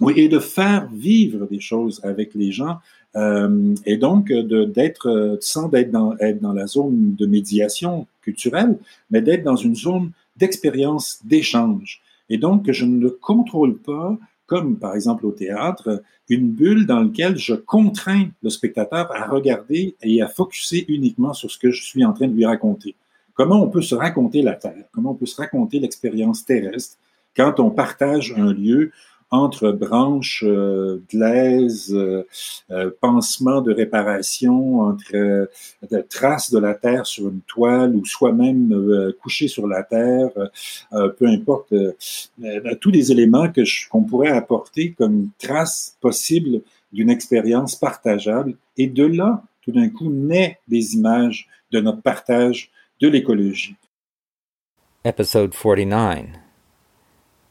oui, 0.00 0.12
et 0.16 0.28
de 0.28 0.38
faire 0.38 0.90
vivre 0.92 1.46
des 1.46 1.58
choses 1.58 2.00
avec 2.04 2.34
les 2.34 2.52
gens. 2.52 2.76
Euh, 3.16 3.74
et 3.86 3.96
donc, 3.96 4.30
d'être, 4.30 5.38
sans 5.40 5.70
d'être 5.70 5.90
dans, 5.90 6.18
être 6.18 6.40
dans 6.42 6.52
la 6.52 6.66
zone 6.66 7.14
de 7.14 7.24
médiation 7.24 8.06
culturelle, 8.20 8.76
mais 9.10 9.22
d'être 9.22 9.42
dans 9.42 9.56
une 9.56 9.74
zone 9.74 10.10
d'expérience, 10.36 11.20
d'échange. 11.24 12.02
Et 12.28 12.36
donc, 12.36 12.70
je 12.70 12.84
ne 12.84 13.08
contrôle 13.08 13.78
pas, 13.78 14.18
comme 14.48 14.78
par 14.78 14.96
exemple 14.96 15.26
au 15.26 15.30
théâtre, 15.30 16.02
une 16.28 16.50
bulle 16.50 16.86
dans 16.86 17.00
laquelle 17.00 17.36
je 17.36 17.54
contrains 17.54 18.28
le 18.42 18.50
spectateur 18.50 19.14
à 19.14 19.28
regarder 19.28 19.94
et 20.02 20.20
à 20.22 20.26
focuser 20.26 20.84
uniquement 20.88 21.34
sur 21.34 21.50
ce 21.50 21.58
que 21.58 21.70
je 21.70 21.84
suis 21.84 22.04
en 22.04 22.12
train 22.12 22.26
de 22.26 22.34
lui 22.34 22.46
raconter. 22.46 22.96
Comment 23.34 23.62
on 23.62 23.68
peut 23.68 23.82
se 23.82 23.94
raconter 23.94 24.42
la 24.42 24.54
Terre? 24.54 24.84
Comment 24.90 25.12
on 25.12 25.14
peut 25.14 25.26
se 25.26 25.36
raconter 25.36 25.78
l'expérience 25.78 26.44
terrestre 26.44 26.96
quand 27.36 27.60
on 27.60 27.70
partage 27.70 28.34
un 28.36 28.52
lieu 28.52 28.90
entre 29.30 29.72
branches 29.72 30.42
euh, 30.46 31.02
glaises, 31.10 31.92
euh, 31.92 32.26
euh, 32.70 32.90
pansements 33.00 33.60
de 33.60 33.72
réparation, 33.72 34.80
entre 34.80 35.14
euh, 35.14 35.46
traces 36.08 36.50
de 36.50 36.58
la 36.58 36.74
terre 36.74 37.06
sur 37.06 37.28
une 37.28 37.42
toile 37.42 37.94
ou 37.94 38.04
soi-même 38.04 38.72
euh, 38.72 39.16
couché 39.20 39.48
sur 39.48 39.66
la 39.66 39.82
terre, 39.82 40.30
peu 40.90 41.26
importe, 41.26 41.74
tous 42.80 42.90
les 42.90 43.12
éléments 43.12 43.50
que 43.50 43.62
qu'on 43.88 44.02
pourrait 44.02 44.30
apporter 44.30 44.92
comme 44.92 45.30
trace 45.38 45.96
possible 46.00 46.62
d'une 46.92 47.10
expérience 47.10 47.76
partageable. 47.76 48.54
Et 48.76 48.86
de 48.86 49.04
là, 49.04 49.42
tout 49.62 49.72
d'un 49.72 49.88
coup, 49.88 50.10
naît 50.10 50.58
des 50.68 50.94
images 50.94 51.48
de 51.70 51.80
notre 51.80 52.02
partage 52.02 52.70
de 53.00 53.08
l'écologie. 53.08 53.76
Episode 55.04 55.52
49 55.54 56.26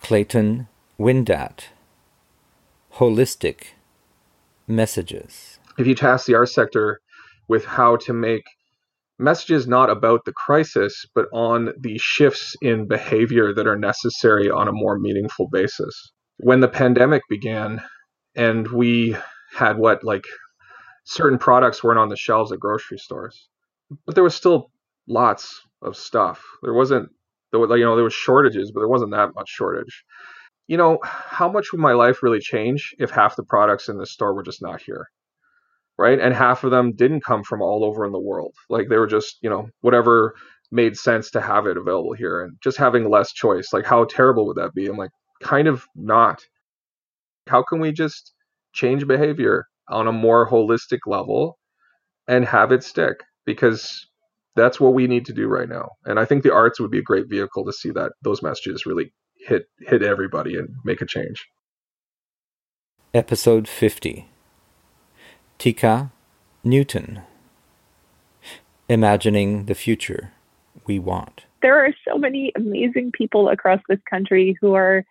Clayton 0.01 0.65
Windatt. 0.99 1.65
Holistic 2.95 3.73
messages. 4.67 5.60
If 5.77 5.86
you 5.86 5.93
task 5.93 6.25
the 6.25 6.33
art 6.33 6.49
sector 6.49 6.99
with 7.47 7.65
how 7.65 7.97
to 7.97 8.13
make 8.13 8.43
messages 9.19 9.67
not 9.67 9.91
about 9.91 10.21
the 10.25 10.31
crisis, 10.31 11.05
but 11.13 11.27
on 11.31 11.73
the 11.79 11.99
shifts 11.99 12.55
in 12.62 12.88
behavior 12.88 13.53
that 13.53 13.67
are 13.67 13.77
necessary 13.77 14.49
on 14.49 14.67
a 14.67 14.73
more 14.73 14.97
meaningful 14.97 15.47
basis. 15.51 16.12
When 16.38 16.62
the 16.62 16.67
pandemic 16.67 17.21
began, 17.29 17.83
and 18.36 18.67
we 18.67 19.15
had 19.53 19.77
what, 19.77 20.03
like, 20.03 20.25
certain 21.05 21.38
products 21.38 21.83
weren't 21.83 21.99
on 21.99 22.10
the 22.10 22.17
shelves 22.17 22.51
at 22.51 22.60
grocery 22.60 22.97
stores, 22.97 23.47
but 24.05 24.15
there 24.15 24.23
was 24.23 24.36
still 24.36 24.71
lots 25.07 25.62
of 25.83 25.95
stuff. 25.95 26.43
There 26.63 26.73
wasn't 26.73 27.10
there 27.51 27.77
you 27.77 27.86
know 27.86 27.95
there 27.95 28.03
was 28.03 28.13
shortages, 28.13 28.71
but 28.71 28.81
there 28.81 28.89
wasn't 28.89 29.12
that 29.12 29.33
much 29.36 29.49
shortage. 29.49 30.03
You 30.67 30.77
know, 30.77 30.99
how 31.03 31.49
much 31.49 31.71
would 31.71 31.82
my 31.82 31.93
life 31.93 32.21
really 32.21 32.39
change 32.39 32.93
if 32.99 33.10
half 33.10 33.36
the 33.36 33.43
products 33.43 33.89
in 33.89 33.97
the 33.97 34.06
store 34.06 34.34
were 34.34 34.43
just 34.43 34.62
not 34.62 34.82
here? 34.82 35.08
Right? 35.97 36.19
And 36.19 36.34
half 36.34 36.63
of 36.63 36.71
them 36.71 36.93
didn't 36.93 37.23
come 37.23 37.43
from 37.43 37.62
all 37.62 37.84
over 37.84 38.06
in 38.06 38.12
the 38.12 38.19
world. 38.19 38.53
Like 38.69 38.89
they 38.89 38.97
were 38.97 39.08
just, 39.08 39.38
you 39.41 39.49
know, 39.49 39.69
whatever 39.82 40.36
made 40.71 40.97
sense 40.97 41.32
to 41.32 41.41
have 41.41 41.65
it 41.65 41.77
available 41.77 42.13
here 42.13 42.41
and 42.43 42.58
just 42.62 42.77
having 42.77 43.10
less 43.10 43.32
choice. 43.32 43.71
Like 43.71 43.86
how 43.86 44.03
terrible 44.06 44.45
would 44.47 44.58
that 44.58 44.73
be? 44.73 44.88
I'm 44.88 44.97
like 44.97 45.12
kind 45.41 45.67
of 45.67 45.86
not. 45.95 46.45
How 47.47 47.63
can 47.63 47.80
we 47.80 47.91
just 47.91 48.34
change 48.73 49.08
behavior 49.08 49.65
on 49.89 50.08
a 50.08 50.12
more 50.12 50.47
holistic 50.47 50.99
level 51.08 51.58
and 52.27 52.43
have 52.45 52.71
it 52.71 52.84
stick? 52.84 53.23
Because 53.45 54.06
that's 54.56 54.80
what 54.80 54.93
we 54.93 55.08
need 55.08 55.25
to 55.27 55.34
do 55.34 55.47
right 55.47 55.69
now. 55.69 55.89
And 56.06 56.19
I 56.19 56.25
think 56.25 56.43
the 56.43 56.53
arts 56.53 56.80
would 56.80 56.91
be 56.91 56.99
a 56.99 57.03
great 57.03 57.30
vehicle 57.30 57.63
to 57.65 57.71
see 57.71 57.91
that 57.91 58.12
those 58.21 58.43
messages 58.43 58.86
really 58.86 59.13
hit 59.47 59.69
hit 59.79 60.03
everybody 60.03 60.57
and 60.57 60.75
make 60.83 61.01
a 61.01 61.05
change. 61.05 61.47
Episode 63.13 63.67
50 63.67 64.27
Teika 65.57 66.12
Newton 66.63 67.21
Imagining 68.89 69.65
the 69.65 69.75
Future 69.75 70.31
We 70.86 70.99
Want. 70.99 71.45
There 71.62 71.83
are 71.83 71.93
so 72.07 72.17
many 72.17 72.51
amazing 72.55 73.12
people 73.12 73.49
across 73.49 73.79
this 73.88 73.99
country 74.10 74.57
who 74.62 74.73
are 74.75 75.05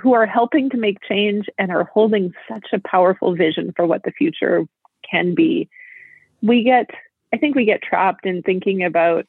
who 0.00 0.12
are 0.14 0.26
helping 0.26 0.70
to 0.70 0.76
make 0.76 0.98
change 1.08 1.46
and 1.58 1.70
are 1.70 1.84
holding 1.84 2.32
such 2.48 2.66
a 2.72 2.80
powerful 2.80 3.34
vision 3.34 3.72
for 3.74 3.86
what 3.86 4.02
the 4.04 4.12
future 4.12 4.64
can 5.08 5.34
be. 5.34 5.68
We 6.42 6.64
get 6.64 6.90
I 7.32 7.38
think 7.38 7.54
we 7.54 7.64
get 7.64 7.82
trapped 7.82 8.26
in 8.26 8.42
thinking 8.42 8.84
about 8.84 9.26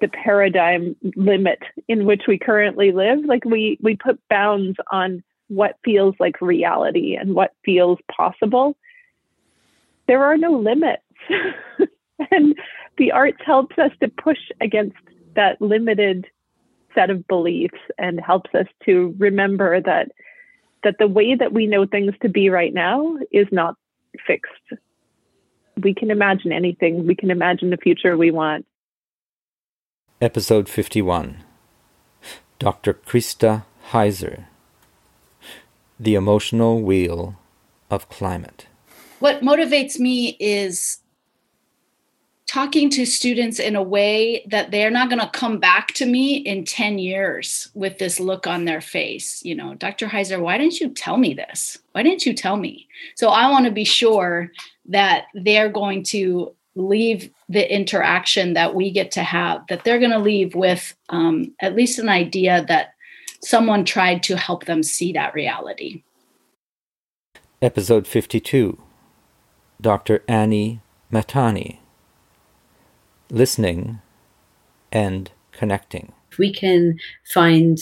the 0.00 0.08
paradigm 0.08 0.96
limit 1.16 1.60
in 1.88 2.04
which 2.04 2.22
we 2.26 2.38
currently 2.38 2.92
live. 2.92 3.24
Like 3.24 3.44
we 3.44 3.78
we 3.80 3.96
put 3.96 4.20
bounds 4.28 4.76
on 4.90 5.22
what 5.48 5.76
feels 5.84 6.14
like 6.20 6.40
reality 6.40 7.16
and 7.16 7.34
what 7.34 7.52
feels 7.64 7.98
possible. 8.14 8.76
There 10.06 10.24
are 10.24 10.36
no 10.36 10.52
limits. 10.52 11.02
and 12.30 12.56
the 12.98 13.12
arts 13.12 13.40
helps 13.44 13.78
us 13.78 13.92
to 14.00 14.08
push 14.08 14.38
against 14.60 14.96
that 15.34 15.60
limited 15.60 16.26
set 16.94 17.10
of 17.10 17.26
beliefs 17.28 17.78
and 17.98 18.20
helps 18.20 18.52
us 18.54 18.66
to 18.84 19.14
remember 19.18 19.80
that 19.80 20.10
that 20.82 20.96
the 20.98 21.06
way 21.06 21.34
that 21.34 21.52
we 21.52 21.66
know 21.66 21.86
things 21.86 22.14
to 22.22 22.28
be 22.28 22.50
right 22.50 22.74
now 22.74 23.16
is 23.30 23.46
not 23.52 23.76
fixed 24.26 24.80
we 25.82 25.94
can 25.94 26.10
imagine 26.10 26.52
anything. 26.52 27.06
We 27.06 27.14
can 27.14 27.30
imagine 27.30 27.70
the 27.70 27.76
future 27.76 28.16
we 28.16 28.30
want. 28.30 28.66
Episode 30.22 30.68
51 30.68 31.44
Dr. 32.58 32.92
Krista 32.92 33.64
Heiser 33.92 34.44
The 35.98 36.14
Emotional 36.14 36.82
Wheel 36.82 37.36
of 37.90 38.10
Climate. 38.10 38.66
What 39.20 39.40
motivates 39.40 39.98
me 39.98 40.36
is 40.38 40.98
talking 42.46 42.90
to 42.90 43.06
students 43.06 43.58
in 43.58 43.74
a 43.74 43.82
way 43.82 44.44
that 44.50 44.70
they're 44.70 44.90
not 44.90 45.08
going 45.08 45.22
to 45.22 45.30
come 45.30 45.58
back 45.58 45.94
to 45.94 46.04
me 46.04 46.36
in 46.36 46.66
10 46.66 46.98
years 46.98 47.70
with 47.72 47.96
this 47.96 48.20
look 48.20 48.46
on 48.46 48.66
their 48.66 48.82
face. 48.82 49.42
You 49.42 49.54
know, 49.54 49.74
Dr. 49.74 50.06
Heiser, 50.06 50.38
why 50.38 50.58
didn't 50.58 50.80
you 50.80 50.90
tell 50.90 51.16
me 51.16 51.32
this? 51.32 51.78
Why 51.92 52.02
didn't 52.02 52.26
you 52.26 52.34
tell 52.34 52.58
me? 52.58 52.88
So 53.14 53.30
I 53.30 53.50
want 53.50 53.64
to 53.64 53.72
be 53.72 53.84
sure 53.84 54.52
that 54.84 55.28
they're 55.32 55.70
going 55.70 56.02
to 56.02 56.54
leave 56.76 57.30
the 57.48 57.72
interaction 57.72 58.54
that 58.54 58.74
we 58.74 58.90
get 58.90 59.10
to 59.12 59.22
have, 59.22 59.66
that 59.68 59.84
they're 59.84 59.98
going 59.98 60.10
to 60.10 60.18
leave 60.18 60.54
with 60.54 60.94
um, 61.08 61.52
at 61.60 61.74
least 61.74 61.98
an 61.98 62.08
idea 62.08 62.64
that 62.68 62.94
someone 63.42 63.84
tried 63.84 64.22
to 64.24 64.36
help 64.36 64.66
them 64.66 64.82
see 64.82 65.12
that 65.12 65.34
reality. 65.34 66.02
Episode 67.62 68.06
52 68.06 68.78
Dr. 69.80 70.22
Annie 70.28 70.80
Matani 71.12 71.78
Listening 73.30 74.00
and 74.92 75.30
Connecting. 75.52 76.12
If 76.32 76.38
we 76.38 76.52
can 76.52 76.98
find 77.32 77.78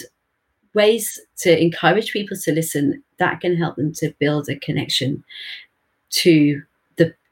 ways 0.75 1.21
to 1.39 1.61
encourage 1.61 2.13
people 2.13 2.37
to 2.45 2.53
listen, 2.53 3.03
that 3.19 3.41
can 3.41 3.57
help 3.57 3.77
them 3.77 3.93
to 3.95 4.15
build 4.19 4.49
a 4.49 4.57
connection 4.57 5.25
to 6.11 6.63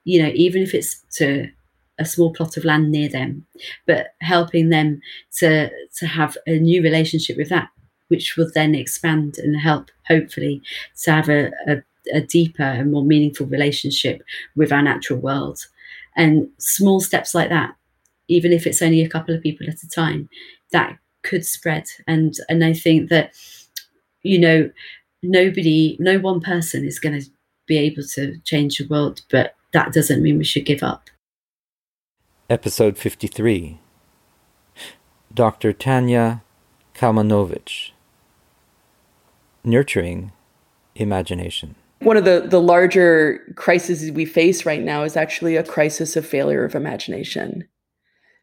you 0.06 0.22
know, 0.22 0.32
even 0.34 0.62
if 0.62 0.74
it's 0.74 1.04
to 1.18 1.50
a 1.98 2.06
small 2.06 2.32
plot 2.32 2.56
of 2.56 2.64
land 2.64 2.90
near 2.92 3.10
them, 3.10 3.46
but 3.86 4.08
helping 4.22 4.70
them 4.70 5.00
to 5.38 5.70
to 5.98 6.06
have 6.06 6.38
a 6.46 6.58
new 6.58 6.82
relationship 6.82 7.36
with 7.38 7.50
that, 7.50 7.68
which 8.08 8.36
will 8.36 8.50
then 8.54 8.74
expand 8.74 9.38
and 9.38 9.60
help, 9.60 9.90
hopefully, 10.08 10.62
to 11.02 11.12
have 11.12 11.28
a, 11.30 11.50
a, 11.66 11.82
a 12.14 12.20
deeper 12.22 12.62
and 12.62 12.92
more 12.92 13.04
meaningful 13.04 13.46
relationship 13.46 14.22
with 14.56 14.72
our 14.72 14.82
natural 14.82 15.20
world. 15.20 15.58
And 16.16 16.48
small 16.58 17.00
steps 17.00 17.34
like 17.34 17.50
that, 17.50 17.74
even 18.28 18.52
if 18.52 18.66
it's 18.66 18.82
only 18.82 19.02
a 19.02 19.08
couple 19.08 19.34
of 19.34 19.42
people 19.42 19.68
at 19.68 19.82
a 19.82 19.88
time, 19.90 20.28
that 20.72 20.98
could 21.22 21.44
spread. 21.46 21.86
And 22.06 22.34
and 22.48 22.64
I 22.64 22.74
think 22.74 23.10
that, 23.10 23.34
you 24.22 24.38
know, 24.38 24.70
nobody, 25.22 25.96
no 26.00 26.20
one 26.20 26.40
person 26.40 26.86
is 26.86 27.00
going 27.00 27.20
to 27.20 27.30
be 27.66 27.78
able 27.78 28.04
to 28.14 28.38
change 28.44 28.78
the 28.78 28.88
world, 28.88 29.22
but 29.32 29.55
that 29.72 29.92
doesn't 29.92 30.22
mean 30.22 30.38
we 30.38 30.44
should 30.44 30.64
give 30.64 30.82
up. 30.82 31.10
Episode 32.48 32.96
53 32.96 33.80
Dr. 35.34 35.72
Tanya 35.72 36.42
Kalmanovitch 36.94 37.90
Nurturing 39.64 40.32
Imagination. 40.94 41.74
One 42.00 42.16
of 42.16 42.24
the, 42.24 42.46
the 42.48 42.60
larger 42.60 43.40
crises 43.56 44.10
we 44.12 44.24
face 44.24 44.64
right 44.64 44.82
now 44.82 45.02
is 45.02 45.16
actually 45.16 45.56
a 45.56 45.64
crisis 45.64 46.16
of 46.16 46.26
failure 46.26 46.64
of 46.64 46.74
imagination. 46.74 47.66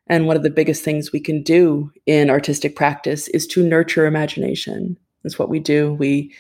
And 0.08 0.28
one 0.28 0.36
of 0.36 0.44
the 0.44 0.50
biggest 0.50 0.84
things 0.84 1.12
we 1.12 1.20
can 1.20 1.44
do 1.44 1.92
in 2.06 2.30
artistic 2.30 2.76
practice 2.76 3.28
is 3.30 3.48
to 3.48 3.64
nurture 3.64 4.06
imagination. 4.06 4.98
It's 5.24 5.40
what 5.40 5.50
we 5.50 5.60
do. 5.60 5.94
We 5.94 6.34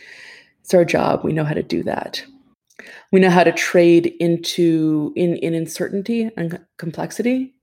it's 0.61 0.73
our 0.73 0.86
job. 0.86 1.23
We 1.23 1.34
know 1.34 1.43
how 1.43 1.53
to 1.53 1.63
do 1.63 1.84
that. 1.84 2.23
We 3.11 3.19
know 3.19 3.30
how 3.30 3.43
to 3.43 3.51
trade 3.51 4.13
into 4.19 5.13
in, 5.15 5.36
in 5.38 5.53
uncertainty 5.53 6.30
and 6.36 6.59
complexity. 6.78 7.53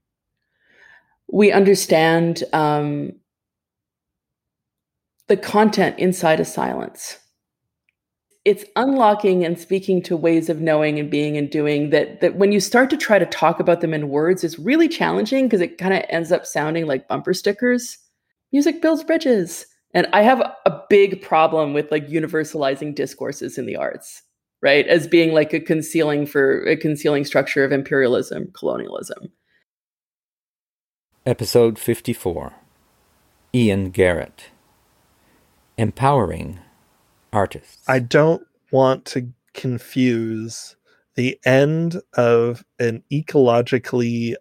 We 1.32 1.52
understand 1.52 2.44
um, 2.52 3.12
the 5.28 5.36
content 5.36 5.98
inside 5.98 6.40
of 6.40 6.46
silence. 6.46 7.18
It's 8.44 8.64
unlocking 8.74 9.44
and 9.44 9.58
speaking 9.58 10.02
to 10.04 10.16
ways 10.16 10.48
of 10.48 10.61
knowing 10.61 10.98
and 10.98 11.11
being 11.11 11.36
and 11.36 11.50
doing 11.50 11.90
that 11.90 12.20
that 12.20 12.36
when 12.36 12.52
you 12.52 12.58
start 12.58 12.88
to 12.90 12.96
try 12.96 13.18
to 13.18 13.26
talk 13.26 13.61
about 13.61 13.80
them 13.80 13.92
in 13.92 14.08
words 14.08 14.42
is 14.42 14.58
really 14.58 14.88
challenging 14.88 15.46
because 15.46 15.61
it 15.61 15.78
kind 15.78 15.92
of 15.92 16.02
ends 16.08 16.32
up 16.32 16.46
sounding 16.46 16.86
like 16.86 17.06
bumper 17.06 17.34
stickers. 17.34 17.98
Music 18.50 18.80
builds 18.80 19.04
bridges. 19.04 19.66
And 19.92 20.06
I 20.12 20.22
have 20.22 20.40
a 20.40 20.80
big 20.88 21.20
problem 21.20 21.74
with 21.74 21.90
like 21.90 22.08
universalizing 22.08 22.94
discourses 22.94 23.58
in 23.58 23.66
the 23.66 23.76
arts, 23.76 24.22
right? 24.62 24.86
As 24.86 25.06
being 25.06 25.32
like 25.32 25.52
a 25.52 25.61
concealing 25.61 26.26
for 26.26 26.62
a 26.66 26.76
concealing 26.76 27.24
structure 27.24 27.64
of 27.64 27.72
imperialism, 27.72 28.50
colonialism. 28.52 29.32
Episode 31.26 31.78
54 31.78 32.54
Ian 33.54 33.90
Garrett 33.90 34.46
Empowering 35.76 36.61
Artists. 37.32 37.88
I 37.88 37.98
don't 37.98 38.42
want 38.70 39.04
to 39.06 39.32
confuse 39.54 40.76
the 41.14 41.38
end 41.44 42.00
of 42.14 42.64
an 42.78 43.02
ecologically 43.12 44.34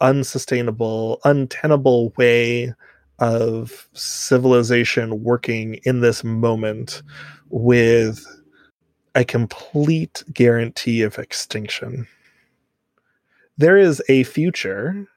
unsustainable, 0.00 1.20
untenable 1.24 2.12
way 2.16 2.74
of 3.18 3.88
civilization 3.94 5.22
working 5.22 5.80
in 5.84 6.00
this 6.00 6.22
moment 6.22 7.02
with 7.48 8.24
a 9.16 9.24
complete 9.24 10.22
guarantee 10.32 11.02
of 11.02 11.18
extinction. 11.18 12.06
There 13.56 13.78
is 13.78 14.02
a 14.08 14.24
future. 14.24 15.08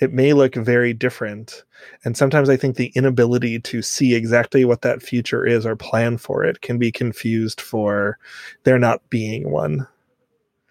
It 0.00 0.12
may 0.12 0.32
look 0.32 0.56
very 0.56 0.92
different. 0.92 1.62
And 2.04 2.16
sometimes 2.16 2.50
I 2.50 2.56
think 2.56 2.76
the 2.76 2.92
inability 2.96 3.60
to 3.60 3.80
see 3.80 4.14
exactly 4.14 4.64
what 4.64 4.82
that 4.82 5.02
future 5.02 5.46
is 5.46 5.64
or 5.64 5.76
plan 5.76 6.18
for 6.18 6.44
it 6.44 6.60
can 6.62 6.78
be 6.78 6.90
confused 6.90 7.60
for 7.60 8.18
there 8.64 8.78
not 8.78 9.08
being 9.08 9.50
one. 9.50 9.86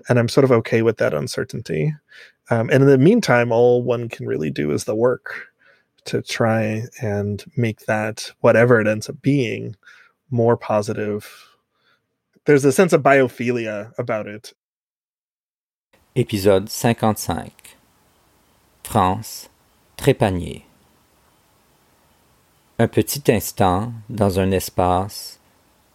And 0.09 0.20
I'm 0.20 0.30
sort 0.30 0.43
of 0.43 0.51
okay 0.51 0.82
with 0.82 0.97
that 0.97 1.13
uncertainty. 1.13 1.95
Um, 2.49 2.70
and 2.70 2.84
in 2.84 2.89
the 2.89 2.97
meantime, 2.97 3.51
all 3.51 3.82
one 3.82 4.09
can 4.09 4.28
really 4.28 4.51
do 4.51 4.72
is 4.72 4.84
the 4.84 4.95
work 4.95 5.47
to 6.05 6.22
try 6.22 6.84
and 7.01 7.43
make 7.55 7.86
that 7.86 8.32
whatever 8.41 8.80
it 8.80 8.88
ends 8.88 9.09
up 9.09 9.22
being 9.22 9.76
more 10.30 10.57
positive. 10.57 11.47
There's 12.48 12.64
a 12.64 12.72
sense 12.72 12.93
of 12.93 13.04
biophilia 13.04 13.91
about 13.98 14.26
it. 14.26 14.54
Épisode 16.16 16.70
55 16.70 17.52
France, 18.86 19.50
Trépanier. 19.98 20.64
Un 22.80 22.88
petit 22.88 23.30
instant 23.30 23.91
dans 24.10 24.39
un 24.39 24.52
espace 24.52 25.41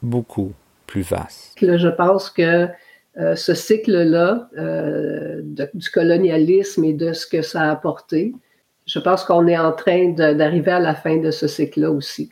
beaucoup 0.03 0.53
plus 0.87 1.01
vaste. 1.01 1.57
Je 1.59 1.89
pense 1.89 2.29
que 2.29 2.69
euh, 3.17 3.35
ce 3.35 3.55
cycle-là 3.55 4.51
euh, 4.59 5.41
du 5.73 5.89
colonialisme 5.89 6.85
et 6.85 6.93
de 6.93 7.15
ce 7.15 7.27
que 7.27 7.41
ça 7.41 7.63
a 7.63 7.71
apporté, 7.71 8.35
je 8.85 8.99
pense 8.99 9.25
qu'on 9.25 9.47
est 9.47 9.57
en 9.57 9.73
train 9.73 10.11
d'arriver 10.11 10.73
à 10.73 10.81
la 10.81 10.95
fin 10.95 11.17
de 11.17 11.31
ce 11.31 11.47
cycle-là 11.47 11.91
aussi. 11.91 12.31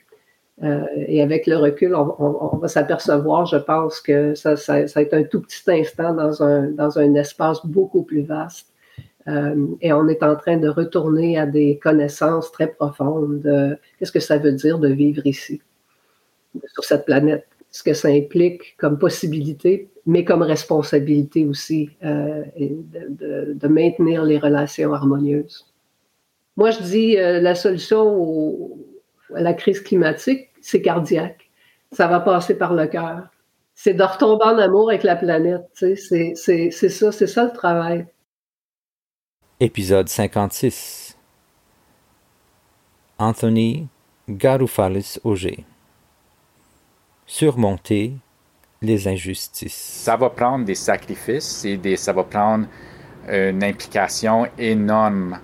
Euh, 0.63 0.85
et 1.07 1.23
avec 1.23 1.47
le 1.47 1.57
recul, 1.57 1.95
on, 1.95 2.57
va 2.59 2.69
s'apercevoir, 2.69 3.47
je 3.47 3.57
pense, 3.57 4.01
que 4.01 4.35
ça, 4.35 4.57
ça, 4.57 4.87
ça, 4.87 5.03
être 5.03 5.15
un 5.15 5.23
tout 5.23 5.41
petit 5.41 5.63
instant 5.69 6.13
dans 6.15 6.43
un, 6.43 6.71
dans 6.71 6.99
un 6.99 7.15
espace 7.15 7.65
beaucoup 7.65 8.03
plus 8.03 8.23
vaste. 8.23 8.67
Euh, 9.29 9.67
et 9.81 9.93
on 9.93 10.09
est 10.09 10.23
en 10.23 10.37
train 10.37 10.57
de 10.57 10.69
retourner 10.69 11.39
à 11.39 11.47
des 11.47 11.79
connaissances 11.79 12.53
très 12.53 12.69
profondes 12.69 13.41
de 13.41 13.77
qu'est-ce 13.99 14.13
que 14.13 14.21
ça 14.21 14.39
veut 14.39 14.53
dire 14.53 14.79
de 14.79 14.89
vivre 14.89 15.27
ici, 15.27 15.61
sur 16.67 16.85
cette 16.85 17.05
planète, 17.05 17.47
ce 17.71 17.83
que 17.83 17.95
ça 17.95 18.09
implique 18.09 18.77
comme 18.79 18.99
possibilité, 18.99 19.89
mais 20.07 20.25
comme 20.25 20.43
responsabilité 20.43 21.47
aussi, 21.47 21.91
euh, 22.05 22.43
de, 22.59 23.53
de 23.55 23.69
maintenir 23.69 24.25
les 24.25 24.39
relations 24.39 24.93
harmonieuses. 24.93 25.71
Moi, 26.57 26.71
je 26.73 26.83
dis 26.83 27.17
euh, 27.17 27.41
la 27.41 27.55
solution 27.55 28.71
à 29.35 29.41
la 29.41 29.55
crise 29.55 29.81
climatique, 29.81 30.50
c'est 30.61 30.83
cardiaque. 30.83 31.51
Ça 31.93 32.07
va 32.07 32.21
passer 32.21 32.57
par 32.57 32.75
le 32.75 32.87
cœur. 32.87 33.29
C'est 33.75 33.95
de 33.95 34.03
retomber 34.03 34.45
en 34.45 34.59
amour 34.59 34.91
avec 34.91 35.03
la 35.03 35.17
planète. 35.17 35.63
C'est 35.75 35.97
ça, 35.97 37.13
c'est 37.13 37.27
ça 37.27 37.45
le 37.45 37.53
travail. 37.53 38.07
Épisode 39.59 40.09
56 40.09 41.17
Anthony 43.19 43.89
Garoufalis 44.29 45.19
Auger 45.25 45.65
Surmonter 47.27 48.15
les 48.83 49.09
injustices. 49.09 49.75
Ça 49.75 50.17
va 50.17 50.31
prendre 50.31 50.65
des 50.65 50.75
sacrifices 50.75 51.65
et 51.65 51.77
des, 51.77 51.97
ça 51.97 52.13
va 52.13 52.25
prendre 52.25 52.67
une 53.29 53.63
implication 53.63 54.47
énorme 54.59 55.39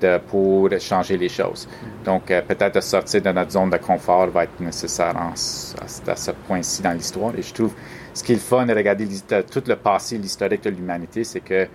de, 0.00 0.18
pour 0.18 0.68
changer 0.80 1.16
les 1.16 1.28
choses. 1.28 1.68
Donc, 2.04 2.30
euh, 2.30 2.42
peut-être 2.42 2.76
de 2.76 2.80
sortir 2.80 3.22
de 3.22 3.30
notre 3.30 3.50
zone 3.50 3.70
de 3.70 3.76
confort 3.76 4.28
va 4.28 4.44
être 4.44 4.60
nécessaire 4.60 5.16
à, 5.16 5.34
ce 5.34 6.30
point-ci 6.46 6.82
dans 6.82 6.92
l'histoire. 6.92 7.32
Et 7.36 7.42
je 7.42 7.52
trouve, 7.52 7.72
ce 8.14 8.22
qui 8.22 8.32
est 8.32 8.36
le 8.36 8.40
fun 8.40 8.66
de 8.66 8.74
regarder 8.74 9.06
tout 9.50 9.62
le 9.66 9.76
passé, 9.76 10.18
l'historique 10.18 10.62
de 10.62 10.70
l'humanité, 10.70 11.24
c'est 11.24 11.40
que 11.40 11.66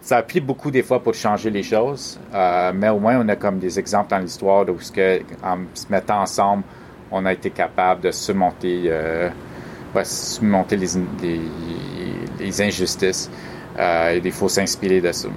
ça 0.00 0.18
a 0.18 0.22
pris 0.22 0.40
beaucoup 0.40 0.70
des 0.70 0.82
fois 0.82 1.02
pour 1.02 1.14
changer 1.14 1.50
les 1.50 1.62
choses, 1.62 2.18
euh, 2.32 2.72
mais 2.74 2.88
au 2.88 2.98
moins 2.98 3.18
on 3.20 3.28
a 3.28 3.36
comme 3.36 3.58
des 3.58 3.78
exemples 3.78 4.10
dans 4.10 4.18
l'histoire 4.18 4.66
où 4.68 4.80
ce 4.80 4.90
que, 4.92 5.20
en 5.42 5.58
se 5.74 5.86
mettant 5.90 6.22
ensemble, 6.22 6.62
on 7.10 7.24
a 7.26 7.32
été 7.32 7.50
capable 7.50 8.02
de 8.02 8.10
surmonter, 8.10 8.84
euh, 8.86 9.28
les, 9.94 10.86
les, 11.22 11.40
les 12.38 12.62
injustices. 12.62 13.30
il 13.78 14.32
faut 14.32 14.48
s'inspirer 14.48 15.00
de 15.00 15.12
ça. 15.12 15.28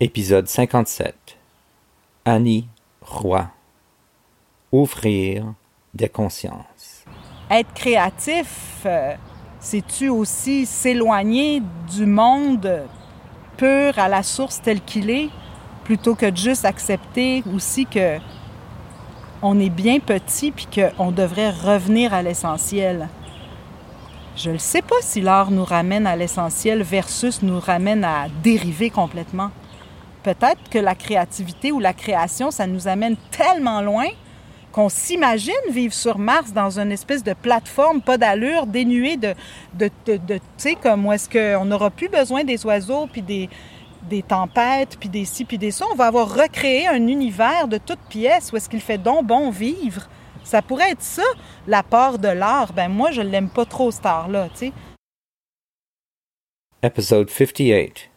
Épisode 0.00 0.46
57 0.46 1.12
Annie 2.24 2.68
Roy 3.02 3.48
Ouvrir 4.70 5.54
des 5.92 6.08
consciences. 6.08 7.04
Être 7.50 7.74
créatif, 7.74 8.82
euh, 8.86 9.16
c'est-tu 9.58 10.08
aussi 10.08 10.66
s'éloigner 10.66 11.64
du 11.92 12.06
monde 12.06 12.84
pur 13.56 13.98
à 13.98 14.08
la 14.08 14.22
source 14.22 14.62
tel 14.62 14.80
qu'il 14.82 15.10
est, 15.10 15.30
plutôt 15.82 16.14
que 16.14 16.26
de 16.26 16.36
juste 16.36 16.64
accepter 16.64 17.42
aussi 17.52 17.84
que 17.84 18.18
on 19.42 19.58
est 19.58 19.68
bien 19.68 19.98
petit 19.98 20.52
puis 20.52 20.68
qu'on 20.72 21.10
devrait 21.10 21.50
revenir 21.50 22.14
à 22.14 22.22
l'essentiel? 22.22 23.08
Je 24.36 24.52
ne 24.52 24.58
sais 24.58 24.82
pas 24.82 25.00
si 25.00 25.20
l'art 25.20 25.50
nous 25.50 25.64
ramène 25.64 26.06
à 26.06 26.14
l'essentiel 26.14 26.84
versus 26.84 27.42
nous 27.42 27.58
ramène 27.58 28.04
à 28.04 28.28
dériver 28.44 28.90
complètement 28.90 29.50
peut-être 30.22 30.68
que 30.70 30.78
la 30.78 30.94
créativité 30.94 31.72
ou 31.72 31.80
la 31.80 31.92
création, 31.92 32.50
ça 32.50 32.66
nous 32.66 32.88
amène 32.88 33.16
tellement 33.30 33.80
loin 33.80 34.06
qu'on 34.72 34.88
s'imagine 34.88 35.54
vivre 35.70 35.94
sur 35.94 36.18
Mars 36.18 36.52
dans 36.52 36.78
une 36.78 36.92
espèce 36.92 37.24
de 37.24 37.32
plateforme 37.32 38.00
pas 38.00 38.18
d'allure, 38.18 38.66
dénuée 38.66 39.16
de, 39.16 39.34
de, 39.74 39.88
tu 40.06 40.40
sais, 40.56 40.74
comme 40.74 41.06
où 41.06 41.12
est-ce 41.12 41.28
qu'on 41.28 41.64
n'aura 41.64 41.90
plus 41.90 42.08
besoin 42.08 42.44
des 42.44 42.64
oiseaux, 42.66 43.06
puis 43.10 43.22
des, 43.22 43.48
tempêtes, 44.22 44.96
puis 44.98 45.08
des 45.08 45.24
ci, 45.24 45.44
puis 45.44 45.58
des 45.58 45.70
ça. 45.70 45.84
On 45.90 45.96
va 45.96 46.06
avoir 46.06 46.32
recréé 46.32 46.86
un 46.86 47.06
univers 47.06 47.68
de 47.68 47.78
toutes 47.78 48.00
pièces 48.08 48.52
où 48.52 48.56
est-ce 48.56 48.68
qu'il 48.68 48.80
fait 48.80 48.98
donc 48.98 49.26
bon 49.26 49.50
vivre. 49.50 50.08
Ça 50.44 50.62
pourrait 50.62 50.92
être 50.92 51.02
ça, 51.02 51.24
l'apport 51.66 52.18
de 52.18 52.28
l'art. 52.28 52.72
Ben 52.72 52.88
moi, 52.88 53.10
je 53.10 53.20
l'aime 53.20 53.50
pas 53.50 53.64
trop, 53.64 53.90
ce 53.90 53.98
art-là, 54.04 54.48
tu 54.50 54.58
sais. 54.66 54.72
Episode 56.82 57.28
58 57.28 58.10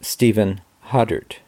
Stephen 0.00 0.60
Huddart. 0.92 1.40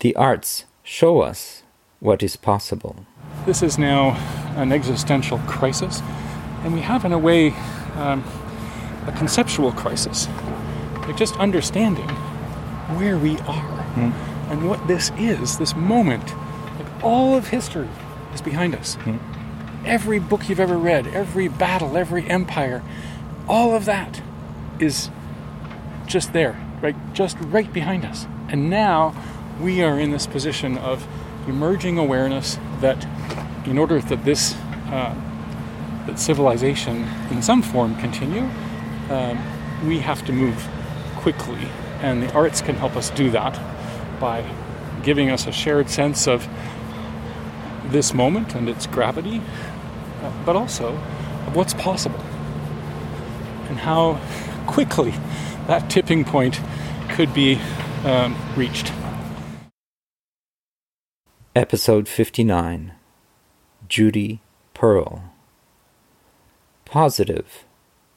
The 0.00 0.14
arts 0.14 0.66
show 0.82 1.22
us 1.22 1.62
what 2.00 2.22
is 2.22 2.36
possible. 2.36 3.06
This 3.46 3.62
is 3.62 3.78
now 3.78 4.10
an 4.56 4.72
existential 4.72 5.38
crisis, 5.46 6.02
and 6.64 6.74
we 6.74 6.82
have, 6.82 7.06
in 7.06 7.14
a 7.14 7.18
way, 7.18 7.52
um, 7.96 8.22
a 9.06 9.14
conceptual 9.16 9.72
crisis. 9.72 10.28
Like 11.06 11.16
just 11.16 11.34
understanding 11.38 12.10
where 12.98 13.16
we 13.16 13.38
are 13.38 13.86
mm. 13.94 14.12
and 14.50 14.68
what 14.68 14.86
this 14.86 15.10
is, 15.16 15.56
this 15.56 15.74
moment. 15.74 16.26
Like 16.78 17.02
all 17.02 17.36
of 17.36 17.48
history 17.48 17.88
is 18.34 18.42
behind 18.42 18.74
us. 18.74 18.96
Mm. 18.96 19.18
Every 19.86 20.18
book 20.18 20.50
you've 20.50 20.60
ever 20.60 20.76
read, 20.76 21.06
every 21.06 21.48
battle, 21.48 21.96
every 21.96 22.28
empire, 22.28 22.82
all 23.48 23.74
of 23.74 23.86
that 23.86 24.20
is 24.78 25.08
just 26.06 26.34
there 26.34 26.62
right 26.80 26.96
just 27.12 27.36
right 27.40 27.72
behind 27.72 28.04
us. 28.04 28.26
And 28.48 28.70
now 28.70 29.14
we 29.60 29.82
are 29.82 29.98
in 29.98 30.10
this 30.10 30.26
position 30.26 30.78
of 30.78 31.06
emerging 31.46 31.98
awareness 31.98 32.58
that 32.80 33.06
in 33.66 33.78
order 33.78 34.00
that 34.00 34.24
this 34.24 34.54
uh, 34.90 35.14
that 36.06 36.18
civilization 36.18 37.06
in 37.30 37.42
some 37.42 37.60
form 37.62 37.94
continue, 37.96 38.48
um, 39.10 39.38
we 39.86 39.98
have 39.98 40.24
to 40.24 40.32
move 40.32 40.68
quickly, 41.16 41.68
and 42.00 42.22
the 42.22 42.32
arts 42.32 42.62
can 42.62 42.74
help 42.74 42.96
us 42.96 43.10
do 43.10 43.30
that 43.30 43.60
by 44.18 44.42
giving 45.02 45.30
us 45.30 45.46
a 45.46 45.52
shared 45.52 45.90
sense 45.90 46.26
of 46.26 46.48
this 47.86 48.14
moment 48.14 48.54
and 48.54 48.68
its 48.68 48.86
gravity, 48.86 49.42
uh, 50.22 50.32
but 50.46 50.56
also 50.56 50.94
of 51.46 51.54
what's 51.54 51.74
possible 51.74 52.20
and 53.68 53.78
how 53.78 54.18
quickly 54.68 55.12
that 55.66 55.90
tipping 55.90 56.24
point 56.24 56.60
could 57.10 57.34
be 57.34 57.58
um, 58.04 58.36
reached. 58.54 58.92
Episode 61.56 62.06
59 62.06 62.92
Judy 63.88 64.40
Pearl 64.74 65.24
Positive 66.84 67.64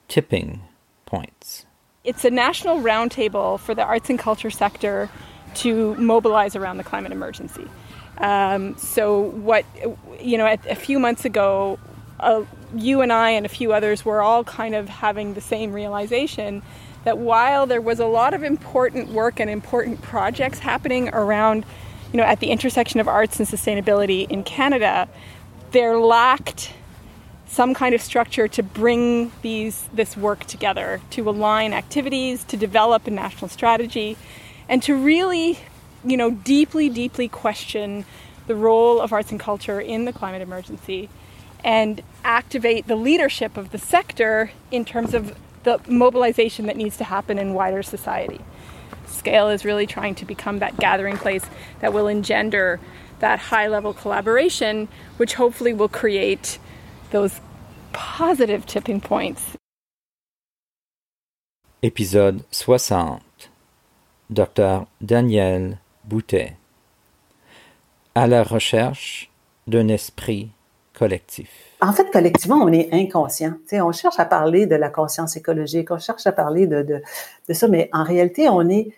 Tipping 0.07 0.61
Points. 1.05 1.65
It's 2.03 2.23
a 2.25 2.29
national 2.29 2.81
roundtable 2.81 3.59
for 3.59 3.73
the 3.73 3.83
arts 3.83 4.09
and 4.09 4.19
culture 4.19 4.51
sector 4.51 5.09
to 5.55 5.95
mobilize 5.95 6.55
around 6.55 6.77
the 6.77 6.83
climate 6.83 7.11
emergency. 7.11 7.67
Um, 8.17 8.77
so, 8.77 9.21
what, 9.21 9.65
you 10.19 10.37
know, 10.37 10.45
a, 10.45 10.57
a 10.69 10.75
few 10.75 10.99
months 10.99 11.25
ago, 11.25 11.79
uh, 12.19 12.43
you 12.75 13.01
and 13.01 13.11
I 13.11 13.31
and 13.31 13.45
a 13.45 13.49
few 13.49 13.73
others 13.73 14.05
were 14.05 14.21
all 14.21 14.43
kind 14.43 14.75
of 14.75 14.89
having 14.89 15.33
the 15.33 15.41
same 15.41 15.73
realization 15.73 16.61
that 17.03 17.17
while 17.17 17.65
there 17.65 17.81
was 17.81 17.99
a 17.99 18.05
lot 18.05 18.33
of 18.33 18.43
important 18.43 19.09
work 19.09 19.39
and 19.39 19.49
important 19.49 20.01
projects 20.01 20.59
happening 20.59 21.09
around, 21.09 21.65
you 22.11 22.17
know, 22.17 22.23
at 22.23 22.39
the 22.39 22.47
intersection 22.47 22.99
of 22.99 23.07
arts 23.07 23.39
and 23.39 23.47
sustainability 23.47 24.29
in 24.29 24.43
Canada, 24.43 25.07
there 25.71 25.97
lacked 25.97 26.73
some 27.47 27.73
kind 27.73 27.93
of 27.93 28.01
structure 28.01 28.47
to 28.47 28.63
bring 28.63 29.31
these 29.41 29.89
this 29.93 30.15
work 30.15 30.45
together, 30.45 31.01
to 31.09 31.29
align 31.29 31.73
activities, 31.73 32.43
to 32.45 32.55
develop 32.55 33.07
a 33.07 33.11
national 33.11 33.49
strategy, 33.49 34.15
and 34.69 34.81
to 34.83 34.95
really, 34.95 35.59
you 36.05 36.15
know, 36.15 36.31
deeply, 36.31 36.87
deeply 36.87 37.27
question 37.27 38.05
the 38.47 38.55
role 38.55 39.01
of 39.01 39.11
arts 39.11 39.31
and 39.31 39.39
culture 39.39 39.81
in 39.81 40.05
the 40.05 40.13
climate 40.13 40.41
emergency 40.41 41.09
and 41.63 42.01
activate 42.23 42.87
the 42.87 42.95
leadership 42.95 43.57
of 43.57 43.71
the 43.71 43.77
sector 43.77 44.51
in 44.71 44.85
terms 44.85 45.13
of 45.13 45.35
the 45.63 45.79
mobilization 45.87 46.65
that 46.67 46.77
needs 46.77 46.97
to 46.97 47.03
happen 47.03 47.37
in 47.37 47.53
wider 47.53 47.83
society. 47.83 48.41
Scale 49.05 49.49
is 49.49 49.65
really 49.65 49.85
trying 49.85 50.15
to 50.15 50.25
become 50.25 50.59
that 50.59 50.77
gathering 50.77 51.17
place 51.17 51.45
that 51.79 51.93
will 51.93 52.07
engender 52.07 52.79
that 53.19 53.39
high 53.39 53.67
level 53.67 53.93
collaboration, 53.93 54.87
which 55.17 55.35
hopefully 55.35 55.73
will 55.73 55.89
create 55.89 56.57
those 57.11 57.39
positive 57.93 58.65
tipping 58.65 58.99
points. 58.99 59.55
Épisode 61.83 62.43
60 62.51 63.21
Dr. 64.31 64.87
Daniel 65.03 65.79
Boutet 66.07 66.55
À 68.15 68.27
la 68.27 68.43
recherche 68.43 69.29
d'un 69.67 69.89
esprit 69.89 70.51
collectif. 71.01 71.49
En 71.81 71.93
fait, 71.93 72.11
collectivement, 72.11 72.57
on 72.57 72.71
est 72.71 72.89
inconscient. 72.93 73.55
sais, 73.65 73.81
on 73.81 73.91
cherche 73.91 74.19
à 74.19 74.25
parler 74.25 74.67
de 74.67 74.75
la 74.75 74.89
conscience 74.89 75.35
écologique, 75.35 75.89
on 75.89 75.97
cherche 75.97 76.27
à 76.27 76.31
parler 76.31 76.67
de, 76.67 76.83
de, 76.83 77.01
de 77.49 77.53
ça, 77.53 77.67
mais 77.67 77.89
en 77.91 78.03
réalité, 78.03 78.49
on 78.49 78.69
est 78.69 78.93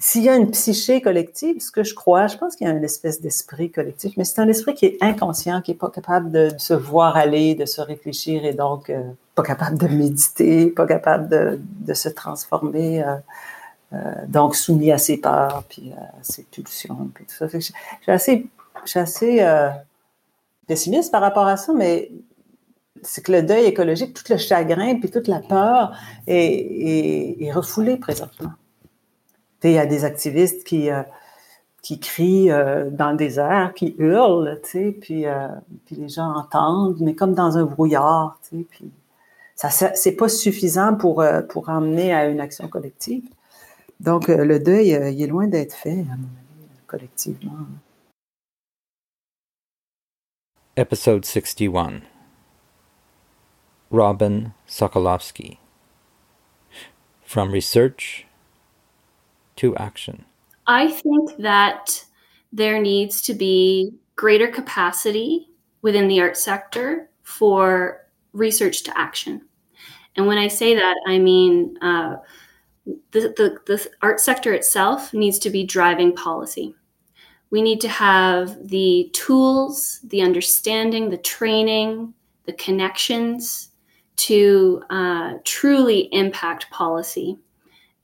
s'il 0.00 0.22
y 0.24 0.28
a 0.28 0.36
une 0.36 0.50
psyché 0.50 1.00
collective, 1.00 1.60
ce 1.60 1.70
que 1.70 1.82
je 1.82 1.94
crois, 1.94 2.26
je 2.28 2.36
pense 2.36 2.54
qu'il 2.56 2.66
y 2.66 2.70
a 2.70 2.72
une 2.72 2.84
espèce 2.84 3.20
d'esprit 3.20 3.70
collectif, 3.70 4.16
mais 4.16 4.24
c'est 4.24 4.40
un 4.40 4.48
esprit 4.48 4.74
qui 4.74 4.86
est 4.86 4.98
inconscient, 5.00 5.60
qui 5.60 5.72
est 5.72 5.80
pas 5.86 5.90
capable 5.90 6.30
de, 6.30 6.50
se 6.56 6.74
voir 6.74 7.16
aller, 7.16 7.56
de 7.56 7.66
se 7.66 7.80
réfléchir 7.80 8.44
et 8.44 8.52
donc 8.52 8.90
euh, 8.90 9.02
pas 9.34 9.42
capable 9.42 9.76
de 9.76 9.88
méditer, 9.88 10.66
pas 10.70 10.86
capable 10.86 11.28
de, 11.28 11.60
de 11.60 11.94
se 11.94 12.08
transformer, 12.08 13.02
euh, 13.02 13.16
euh, 13.92 14.12
donc 14.28 14.54
soumis 14.54 14.92
à 14.92 14.98
ses 14.98 15.16
peurs, 15.16 15.64
puis 15.68 15.92
à 15.96 16.22
ses 16.22 16.44
pulsions, 16.44 17.10
puis 17.12 17.24
tout 17.24 17.34
ça. 17.34 17.48
suis 17.48 17.72
assez, 18.06 18.46
je 18.84 18.90
suis 18.90 19.00
assez 19.00 19.40
pessimiste 20.68 21.10
par 21.10 21.22
rapport 21.22 21.46
à 21.46 21.56
ça, 21.56 21.72
mais 21.72 22.12
c'est 23.02 23.24
que 23.24 23.32
le 23.32 23.42
deuil 23.42 23.64
écologique, 23.64 24.14
tout 24.14 24.30
le 24.30 24.38
chagrin, 24.38 24.96
puis 24.96 25.10
toute 25.10 25.28
la 25.28 25.40
peur 25.40 25.96
est, 26.26 27.36
est, 27.40 27.52
refoulé 27.52 27.96
présentement. 27.96 28.52
Il 29.64 29.72
y 29.72 29.78
a 29.78 29.86
des 29.86 30.04
activistes 30.04 30.64
qui, 30.64 30.90
euh, 30.90 31.02
qui 31.82 31.98
crient 31.98 32.50
euh, 32.50 32.90
dans 32.90 33.10
le 33.10 33.16
désert, 33.16 33.72
qui 33.74 33.94
hurlent, 33.98 34.60
puis, 35.00 35.26
euh, 35.26 35.48
puis 35.86 35.96
les 35.96 36.08
gens 36.08 36.32
entendent, 36.36 36.98
mais 37.00 37.14
comme 37.14 37.34
dans 37.34 37.56
un 37.56 37.64
brouillard, 37.64 38.38
puis 38.50 38.66
ça, 39.56 39.70
c'est 39.70 40.12
pas 40.12 40.28
suffisant 40.28 40.94
pour, 40.94 41.24
pour 41.48 41.68
emmener 41.68 42.14
à 42.14 42.26
une 42.26 42.40
action 42.40 42.68
collective. 42.68 43.24
Donc, 43.98 44.28
le 44.28 44.60
deuil, 44.60 44.90
il 44.90 45.20
est 45.20 45.26
loin 45.26 45.48
d'être 45.48 45.74
fait, 45.74 46.04
collectivement. 46.86 47.66
Episode 50.78 51.24
61 51.24 52.02
Robin 53.90 54.54
Sokoloski 54.68 55.58
From 57.24 57.50
Research 57.50 58.26
to 59.56 59.74
action? 59.74 60.24
I 60.68 60.86
think 60.86 61.36
that 61.38 62.04
there 62.52 62.80
needs 62.80 63.22
to 63.22 63.34
be 63.34 63.92
greater 64.14 64.46
capacity 64.46 65.48
within 65.82 66.06
the 66.06 66.20
art 66.20 66.36
sector 66.36 67.10
for 67.24 68.06
research 68.32 68.84
to 68.84 68.96
action. 68.96 69.42
And 70.14 70.28
when 70.28 70.38
I 70.38 70.46
say 70.46 70.76
that, 70.76 70.94
I 71.08 71.18
mean 71.18 71.76
uh, 71.82 72.18
the, 73.10 73.34
the, 73.36 73.58
the 73.66 73.90
art 74.00 74.20
sector 74.20 74.52
itself 74.52 75.12
needs 75.12 75.40
to 75.40 75.50
be 75.50 75.64
driving 75.64 76.14
policy. 76.14 76.76
We 77.50 77.62
need 77.62 77.80
to 77.82 77.88
have 77.88 78.68
the 78.68 79.10
tools, 79.12 80.00
the 80.04 80.20
understanding, 80.20 81.08
the 81.08 81.18
training, 81.18 82.14
the 82.44 82.52
connections 82.52 83.70
to 84.16 84.82
uh, 84.90 85.34
truly 85.44 86.08
impact 86.12 86.70
policy. 86.70 87.38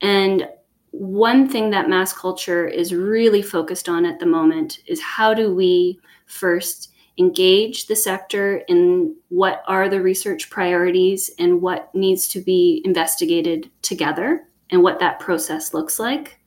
And 0.01 0.47
one 0.91 1.49
thing 1.49 1.71
that 1.71 1.89
mass 1.89 2.13
culture 2.13 2.67
is 2.67 2.93
really 2.93 3.41
focused 3.41 3.89
on 3.89 4.05
at 4.05 4.19
the 4.19 4.25
moment 4.25 4.79
is 4.87 5.01
how 5.01 5.33
do 5.33 5.53
we 5.53 5.99
first 6.25 6.91
engage 7.17 7.87
the 7.87 7.95
sector 7.95 8.57
in 8.67 9.15
what 9.29 9.63
are 9.67 9.89
the 9.89 10.01
research 10.01 10.49
priorities 10.49 11.29
and 11.39 11.61
what 11.61 11.93
needs 11.93 12.27
to 12.29 12.41
be 12.41 12.81
investigated 12.85 13.69
together 13.81 14.47
and 14.69 14.81
what 14.83 14.99
that 14.99 15.19
process 15.19 15.73
looks 15.73 15.99
like. 15.99 16.39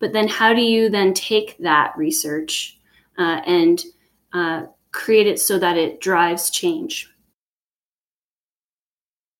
But 0.00 0.12
then, 0.12 0.28
how 0.28 0.54
do 0.54 0.62
you 0.62 0.88
then 0.88 1.14
take 1.14 1.58
that 1.58 1.96
research 1.96 2.78
uh, 3.18 3.42
and 3.46 3.84
uh, 4.32 4.66
create 4.92 5.26
it 5.26 5.38
so 5.38 5.58
that 5.58 5.76
it 5.76 6.00
drives 6.00 6.50
change? 6.50 7.09